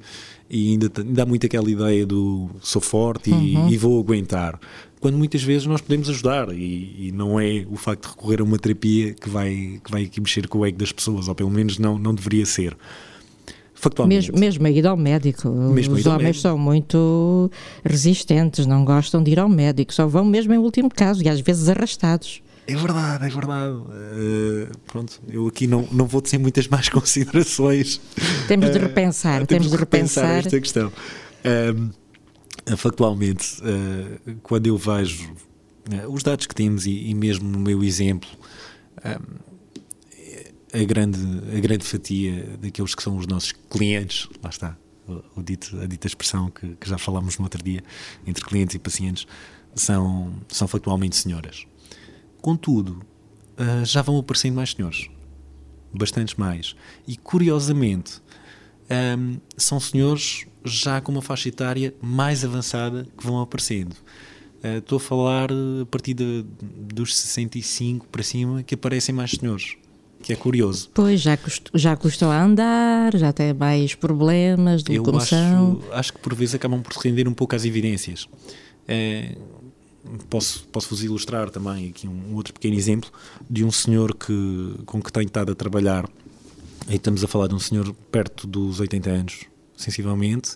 [0.50, 3.70] e ainda, ainda há muito aquela ideia do sou forte e, uhum.
[3.70, 4.60] e vou aguentar
[5.04, 8.44] quando muitas vezes nós podemos ajudar e, e, não é o facto de recorrer a
[8.46, 11.50] uma terapia que vai, que vai aqui mexer com o ego das pessoas, ou pelo
[11.50, 12.78] menos não, não deveria ser.
[14.08, 15.50] Mesmo, mesmo a ir ao médico.
[15.50, 16.42] Mesmo Os homens médico.
[16.42, 17.52] são muito
[17.84, 21.42] resistentes, não gostam de ir ao médico, só vão mesmo em último caso e às
[21.42, 22.42] vezes arrastados.
[22.66, 23.76] É verdade, é verdade.
[23.76, 28.00] Uh, pronto, eu aqui não, não vou dizer muitas mais considerações.
[28.48, 30.88] Temos de repensar, uh, temos, temos de repensar, repensar esta questão.
[30.88, 32.03] Uh,
[32.78, 37.84] factualmente, uh, quando eu vejo uh, os dados que temos e, e mesmo no meu
[37.84, 38.30] exemplo,
[40.74, 41.20] a, grande,
[41.56, 45.86] a grande fatia daqueles que são os nossos clientes, lá está, o, o dito, a
[45.86, 47.84] dita expressão que, que, já falámos no outro dia,
[48.26, 49.28] entre clientes e pacientes,
[49.76, 51.66] são, são factualmente senhoras.
[52.42, 53.02] Contudo,
[53.84, 55.10] já vão aparecendo mais senhores,
[55.94, 56.76] bastantes mais.
[57.08, 58.22] E curiosamente,
[58.90, 63.94] um, são senhores já com uma faixa etária mais avançada que vão aparecendo.
[64.64, 69.76] Uh, estou a falar a partir de, dos 65 para cima que aparecem mais senhores,
[70.22, 70.90] que é curioso.
[70.94, 75.82] Pois, já, cust, já custou a andar, já tem mais problemas de locomoção.
[75.84, 78.24] Eu acho, acho que por vezes acabam por se render um pouco às evidências.
[78.24, 79.64] Uh,
[80.30, 83.10] posso, posso vos ilustrar também aqui um, um, outro pequeno exemplo
[83.50, 86.06] de um senhor que, com que tenho estado a trabalhar.
[86.88, 89.42] Aí estamos a falar de um senhor perto dos 80 anos,
[89.76, 90.56] sensivelmente,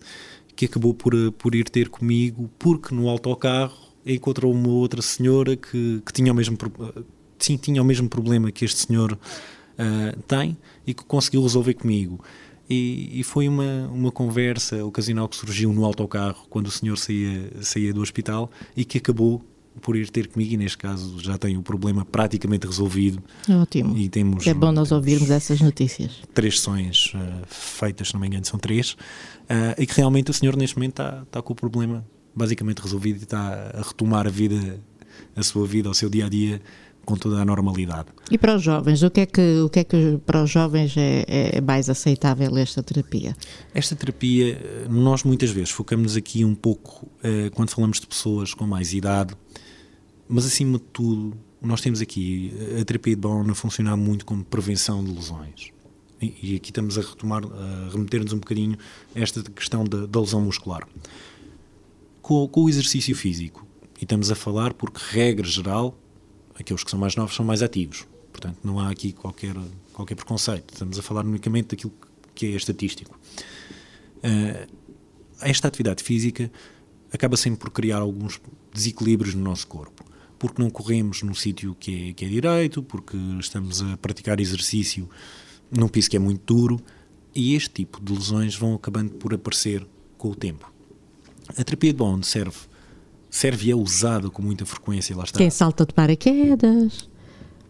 [0.55, 5.55] que acabou por, eh, por ir ter comigo porque no autocarro encontrou uma outra senhora
[5.55, 7.01] que, que tinha, o mesmo, eh,
[7.39, 12.23] sim, tinha o mesmo problema que este senhor uh, tem e que conseguiu resolver comigo.
[12.69, 17.49] E, e, foi uma, uma conversa ocasional que surgiu no autocarro quando o senhor saía,
[17.61, 19.41] saía do hospital e que acabou
[19.81, 23.21] por ir ter comigo e neste caso já tem o problema praticamente resolvido.
[23.49, 23.97] Ótimo.
[23.97, 26.11] E temos, é bom nós ouvirmos essas notícias.
[26.33, 30.33] Três sessões uh, feitas, se não me engano, são três, uh, e que realmente o
[30.33, 34.29] senhor neste momento está, está com o problema basicamente resolvido e está a retomar a
[34.29, 34.79] vida,
[35.35, 36.61] a sua vida, o seu dia a dia
[37.03, 38.09] com toda a normalidade.
[38.29, 40.93] E para os jovens, o que é que, o que, é que para os jovens
[40.97, 41.23] é,
[41.55, 43.33] é mais aceitável esta terapia?
[43.73, 44.59] Esta terapia,
[44.89, 47.09] nós muitas vezes focamos aqui um pouco,
[47.53, 49.33] quando falamos de pessoas com mais idade,
[50.27, 54.43] mas acima de tudo, nós temos aqui a terapia de Bowen a funcionar muito como
[54.43, 55.71] prevenção de lesões.
[56.21, 58.77] E, e aqui estamos a retomar, a remeter-nos um bocadinho
[59.15, 60.87] a esta questão da, da lesão muscular.
[62.21, 63.65] Com, com, o exercício físico,
[63.99, 65.97] e estamos a falar porque, regra geral,
[66.55, 68.05] aqueles que são mais novos são mais ativos.
[68.31, 69.55] Portanto, não há aqui qualquer,
[69.93, 70.73] qualquer preconceito.
[70.73, 71.93] Estamos a falar unicamente daquilo
[72.35, 73.17] que é estatístico.
[74.17, 74.67] Uh,
[75.41, 76.51] esta atividade física
[77.11, 78.39] acaba sempre por criar alguns
[78.73, 79.96] desequilíbrios no nosso corpo
[80.37, 85.09] porque não corremos num sítio que é, que é direito, porque estamos a praticar exercício
[85.71, 86.79] num piso que é muito duro,
[87.35, 89.85] e este tipo de lesões vão acabando por aparecer
[90.17, 90.71] com o tempo.
[91.57, 92.57] A terapia de Bond serve,
[93.29, 95.37] serve e é usada com muita frequência, lá está.
[95.37, 97.09] Quem salta de paraquedas,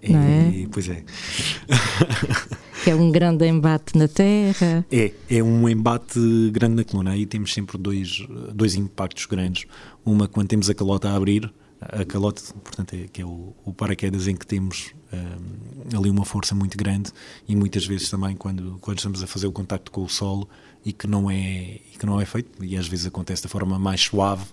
[0.01, 0.67] é, não é?
[0.71, 1.03] Pois é.
[2.83, 4.85] que é um grande embate na Terra.
[4.91, 6.19] É, é um embate
[6.51, 7.11] grande na coluna.
[7.11, 9.65] Aí temos sempre dois, dois impactos grandes.
[10.05, 11.51] Uma quando temos a calota a abrir,
[11.81, 16.25] a calote, portanto, é, que é o, o paraquedas em que temos um, ali uma
[16.25, 17.11] força muito grande
[17.47, 20.47] e muitas vezes também quando, quando estamos a fazer o contacto com o solo
[20.83, 24.01] e que não é que não é feito e às vezes acontece da forma mais
[24.01, 24.45] suave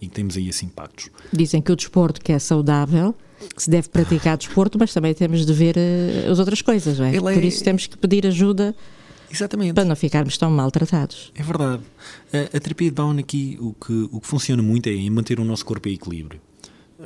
[0.00, 1.10] e temos aí esses impactos.
[1.32, 3.14] Dizem que o desporto que é saudável
[3.56, 7.06] que se deve praticar desporto, mas também temos de ver uh, as outras coisas, não
[7.06, 7.10] é?
[7.10, 7.46] Ele Por é...
[7.46, 8.74] isso temos que pedir ajuda
[9.28, 9.74] Exatamente.
[9.74, 11.32] para não ficarmos tão maltratados.
[11.34, 11.82] É verdade.
[12.32, 15.40] A, a terapia de Bowen aqui o que, o que funciona muito é em manter
[15.40, 16.40] o nosso corpo em equilíbrio.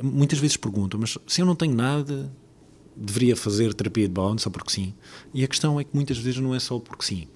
[0.01, 2.31] Muitas vezes perguntam, mas se eu não tenho nada,
[2.95, 4.93] deveria fazer terapia de Bowen só porque sim?
[5.33, 7.27] E a questão é que muitas vezes não é só porque sim.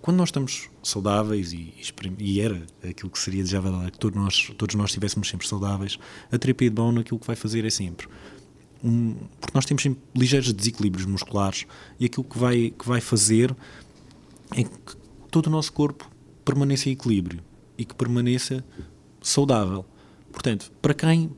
[0.00, 1.74] Quando nós estamos saudáveis, e,
[2.18, 5.98] e era aquilo que seria desejável que todos nós, todos nós estivéssemos sempre saudáveis,
[6.32, 8.08] a terapia de Bowen aquilo que vai fazer é sempre
[8.82, 11.66] um, porque nós temos sempre ligeiros desequilíbrios musculares
[11.98, 13.54] e aquilo que vai, que vai fazer
[14.52, 14.96] é que
[15.30, 16.10] todo o nosso corpo
[16.44, 17.42] permaneça em equilíbrio
[17.76, 18.64] e que permaneça
[19.20, 19.84] saudável.
[20.32, 21.30] Portanto, para quem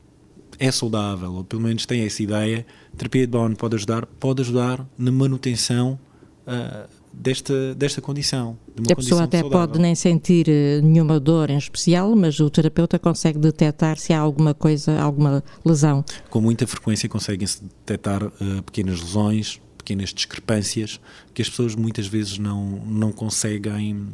[0.59, 2.65] é saudável, ou pelo menos tem essa ideia,
[2.97, 5.99] terapia de Bowen pode ajudar, pode ajudar na manutenção
[6.47, 8.57] uh, desta, desta condição.
[8.91, 9.67] A pessoa até saudável.
[9.67, 14.19] pode nem sentir eh, nenhuma dor em especial, mas o terapeuta consegue detectar se há
[14.19, 16.03] alguma coisa, alguma lesão.
[16.29, 20.99] Com muita frequência conseguem-se detectar uh, pequenas lesões, pequenas discrepâncias
[21.33, 24.07] que as pessoas muitas vezes não, não conseguem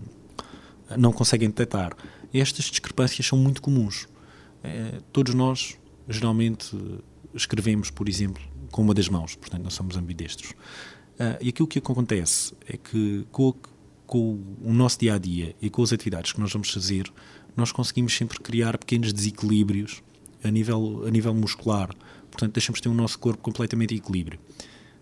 [0.97, 1.95] não conseguem detectar.
[2.33, 4.07] Estas discrepâncias são muito comuns.
[4.63, 5.77] Uh, todos nós
[6.09, 6.75] geralmente
[7.33, 8.41] escrevemos, por exemplo,
[8.71, 10.51] com uma das mãos, portanto não somos ambidestros.
[10.51, 13.53] Uh, e aquilo que acontece é que com,
[14.07, 17.11] com, o nosso dia a dia e com as atividades que nós vamos fazer,
[17.55, 20.01] nós conseguimos sempre criar pequenos desequilíbrios
[20.43, 21.89] a nível, a nível muscular.
[22.31, 24.39] Portanto, deixamos ter o nosso corpo completamente em equilíbrio.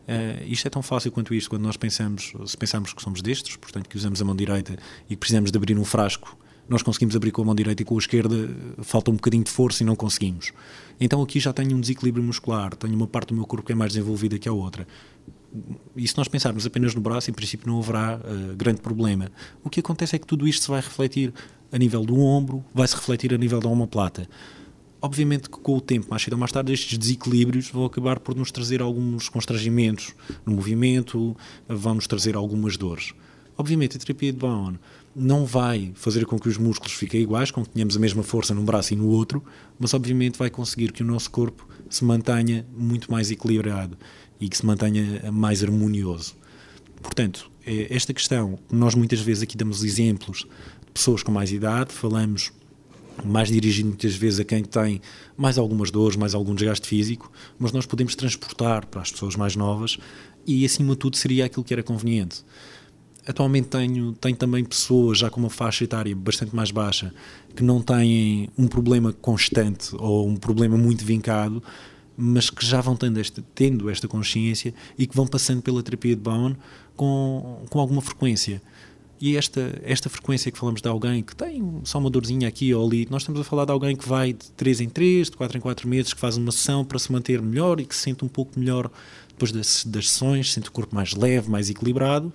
[0.07, 3.55] Uh, isto é tão fácil quanto isto quando nós pensamos, se pensamos que somos destros,
[3.57, 6.37] portanto, que usamos a mão direita e que precisamos de abrir um frasco,
[6.69, 8.49] nós conseguimos abrir com a mão direita e com a esquerda
[8.81, 10.51] falta um bocadinho de força e não conseguimos.
[10.99, 13.75] Então aqui já tenho um desequilíbrio muscular, tenho uma parte do meu corpo que é
[13.75, 14.87] mais desenvolvida que a outra
[15.95, 19.31] e se nós pensarmos apenas no braço, em princípio não haverá uh, grande problema.
[19.63, 21.33] O que acontece é que tudo isto se vai refletir
[21.71, 24.29] a nível do ombro, vai se refletir a nível da omoplata.
[25.01, 28.35] Obviamente que com o tempo, mais cedo ou mais tarde, estes desequilíbrios vão acabar por
[28.35, 30.13] nos trazer alguns constrangimentos
[30.45, 31.35] no movimento,
[31.67, 33.13] vão nos trazer algumas dores.
[33.57, 34.79] Obviamente, a terapia de Bowen
[35.19, 38.53] não vai fazer com que os músculos fiquem iguais, com que tenhamos a mesma força
[38.53, 39.43] num braço e no outro,
[39.79, 43.97] mas obviamente vai conseguir que o nosso corpo se mantenha muito mais equilibrado
[44.39, 46.35] e que se mantenha mais harmonioso.
[47.01, 50.45] Portanto, é esta questão, nós muitas vezes aqui damos exemplos
[50.85, 52.51] de pessoas com mais idade, falamos
[53.25, 55.01] mais dirigido muitas vezes a quem tem
[55.35, 59.55] mais algumas dores, mais algum desgaste físico, mas nós podemos transportar para as pessoas mais
[59.55, 59.97] novas
[60.45, 62.43] e, acima de tudo, seria aquilo que era conveniente.
[63.27, 67.13] Atualmente tenho, tenho também pessoas já com uma faixa etária bastante mais baixa
[67.53, 71.61] que não têm um problema constante ou um problema muito vincado,
[72.15, 76.15] mas que já vão tendo esta, tendo esta consciência e que vão passando pela terapia
[76.15, 76.55] de Bowen
[76.95, 78.61] com, com alguma frequência.
[79.19, 82.87] E esta, esta frequência que falamos de alguém que tem só uma dorzinha aqui ou
[82.87, 85.57] ali, nós estamos a falar de alguém que vai de 3 em 3, de 4
[85.57, 88.23] em 4 meses, que faz uma sessão para se manter melhor e que se sente
[88.23, 88.89] um pouco melhor
[89.27, 92.31] depois das, das sessões, sente o corpo mais leve, mais equilibrado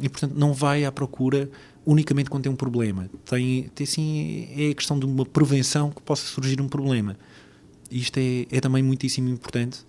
[0.00, 1.50] e, portanto, não vai à procura
[1.84, 3.08] unicamente quando tem um problema.
[3.24, 7.16] Tem, tem sim, é a questão de uma prevenção que possa surgir um problema
[7.90, 9.80] isto é, é também muitíssimo importante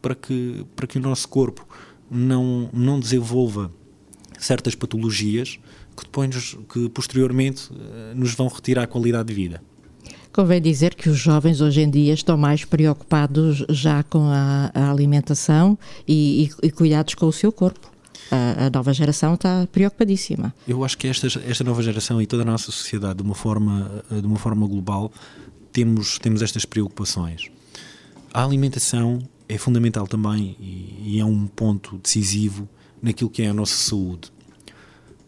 [0.00, 1.66] para que, para que o nosso corpo
[2.10, 3.70] não, não desenvolva
[4.38, 5.58] certas patologias
[5.96, 9.62] que depois que posteriormente eh, nos vão retirar a qualidade de vida.
[10.32, 14.90] Convém dizer que os jovens hoje em dia estão mais preocupados já com a, a
[14.90, 17.91] alimentação e, e, e, cuidados com o seu corpo.
[18.30, 20.54] A, a, nova geração está preocupadíssima.
[20.66, 24.02] Eu acho que esta, esta nova geração e toda a nossa sociedade, de uma forma,
[24.10, 25.12] de uma forma global,
[25.72, 27.50] temos, temos estas preocupações.
[28.32, 32.68] A alimentação é fundamental também e, e é um ponto decisivo
[33.02, 34.32] naquilo que é a nossa saúde.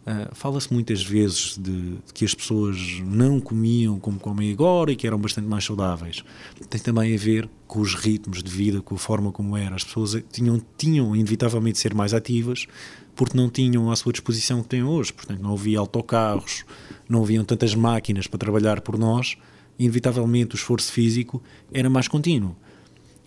[0.05, 4.95] Uh, Fala-se muitas vezes de, de, que as pessoas não comiam como comem agora e
[4.95, 6.23] que eram bastante mais saudáveis.
[6.69, 9.75] Tem também a ver com os ritmos de vida, com a forma como era.
[9.75, 12.67] As pessoas tinham, tinham inevitavelmente de ser mais ativas
[13.15, 15.13] porque não tinham à sua disposição o que têm hoje.
[15.13, 16.65] Portanto, não havia autocarros,
[17.07, 19.37] não haviam tantas máquinas para trabalhar por nós
[19.77, 21.41] inevitavelmente o esforço físico
[21.71, 22.55] era mais contínuo.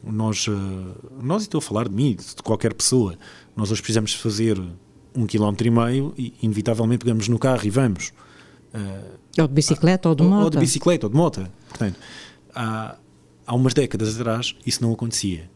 [0.03, 3.19] Nós, eh, nós estou a falar de mim, de qualquer pessoa,
[3.57, 4.61] nós hoje precisamos fazer
[5.15, 8.13] um quilómetro e meio e inevitavelmente pegamos no carro e vamos.
[9.39, 10.45] ou de bicicleta ou de moto.
[10.45, 11.47] Ou de bicicleta ou de moto.
[11.69, 11.99] Portanto,
[12.55, 12.97] há,
[13.49, 15.51] há umas décadas atrás isso não acontecia.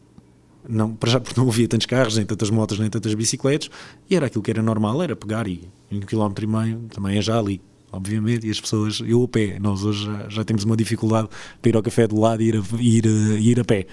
[0.67, 3.69] não, para já porque não havia tantos carros, nem tantas motos, nem tantas bicicletas,
[4.09, 7.21] e era aquilo que era normal, era pegar e um quilómetro e meio também é
[7.21, 10.75] já ali, obviamente, e as pessoas, eu a pé, nós hoje já, já temos uma
[10.75, 11.29] dificuldade
[11.61, 13.05] para ir ao café do lado e ir a, ir,
[13.39, 13.85] ir a pé.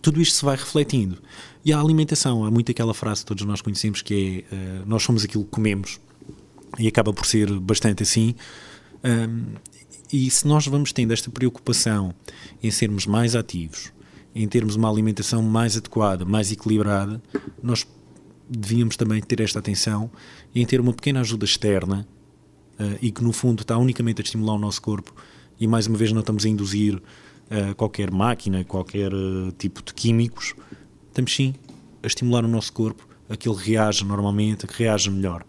[0.00, 1.18] Tudo isto se vai refletindo.
[1.64, 5.04] E a alimentação, há muito aquela frase que todos nós conhecemos que é uh, nós
[5.04, 6.00] somos aquilo que comemos,
[6.78, 8.34] e acaba por ser bastante assim.
[9.04, 9.54] Um,
[10.12, 12.14] e se nós vamos tendo esta preocupação
[12.62, 13.92] em sermos mais ativos,
[14.34, 17.22] em termos uma alimentação mais adequada, mais equilibrada,
[17.62, 17.86] nós
[18.48, 20.10] devíamos também ter esta atenção
[20.54, 22.06] em ter uma pequena ajuda externa
[22.78, 25.14] uh, e que no fundo está unicamente a estimular o nosso corpo
[25.58, 29.94] e mais uma vez não estamos a induzir uh, qualquer máquina, qualquer uh, tipo de
[29.94, 30.54] químicos,
[31.08, 31.54] estamos sim
[32.02, 35.42] a estimular o nosso corpo a que ele reaja normalmente, a que reaja melhor.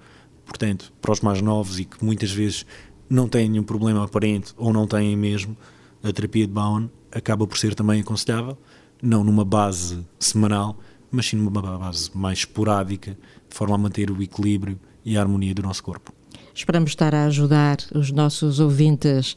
[0.46, 2.66] Portanto, para os mais novos e que muitas vezes
[3.10, 5.56] não têm nenhum problema aparente ou não têm mesmo,
[6.04, 8.58] a terapia de Bowen acaba por ser também aconselhável
[9.04, 10.80] não numa base semanal,
[11.12, 13.12] mas sim numa base mais esporádica,
[13.50, 16.14] de forma a manter o equilíbrio e a harmonia do nosso corpo.
[16.56, 19.36] Esperamos estar a ajudar os nossos ouvintes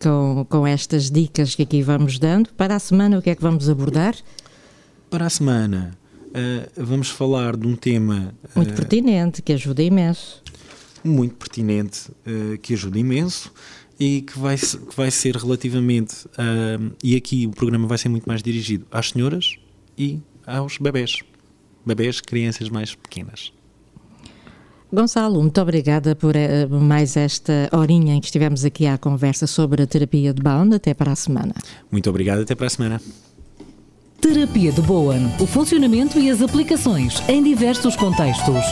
[0.00, 2.52] com, com estas dicas que aqui vamos dando.
[2.52, 4.14] Para a semana, o que é que vamos abordar?
[5.08, 5.96] Para a semana,
[6.26, 8.34] uh, vamos falar de um tema.
[8.54, 10.42] Muito uh, pertinente, que ajuda imenso.
[11.06, 13.52] Muito pertinente, uh, que ajuda imenso
[13.98, 16.26] e que vai, que vai ser relativamente.
[16.26, 19.56] Uh, e aqui o programa vai ser muito mais dirigido às senhoras
[19.96, 21.20] e aos bebés.
[21.84, 23.52] Bebés, crianças mais pequenas.
[24.92, 29.82] Gonçalo, muito obrigada por uh, mais esta horinha em que estivemos aqui à conversa sobre
[29.82, 30.74] a terapia de Bound.
[30.74, 31.54] Até para a semana.
[31.90, 33.00] Muito obrigado, até para a semana.
[34.20, 35.32] Terapia de Bowen.
[35.40, 38.64] O funcionamento e as aplicações em diversos contextos.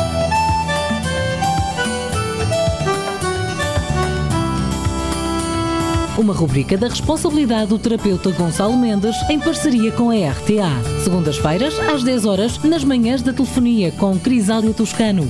[6.17, 11.03] Uma rubrica da responsabilidade do terapeuta Gonçalo Mendes em parceria com a RTA.
[11.03, 15.29] Segundas-feiras, às 10 horas, nas manhãs da telefonia com Crisália Toscano.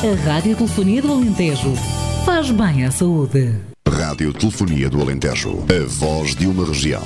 [0.00, 1.74] A Rádio Telefonia do Alentejo
[2.24, 3.56] faz bem à saúde.
[3.88, 7.02] Rádio Telefonia do Alentejo, a voz de uma região.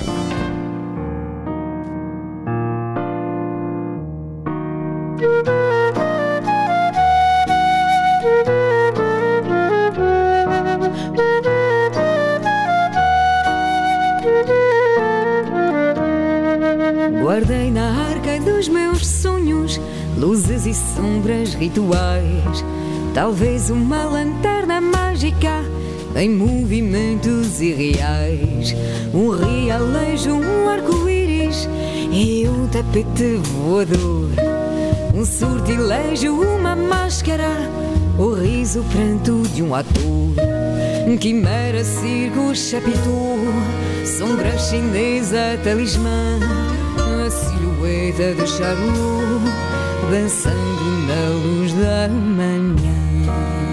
[21.63, 22.65] Rituais.
[23.15, 25.65] Talvez uma lanterna mágica
[26.17, 28.75] em movimentos irreais.
[29.15, 31.69] Um realejo, um arco-íris
[32.11, 34.29] e um tapete voador.
[35.15, 37.49] Um sortilégio, uma máscara,
[38.19, 40.35] o riso pranto de um ator.
[41.21, 43.39] Quimera, circo, chapitou,
[44.05, 46.41] sombra chinesa, talismã,
[47.33, 49.45] silhueta de Charlot
[50.11, 53.72] dançando na luz da manhã.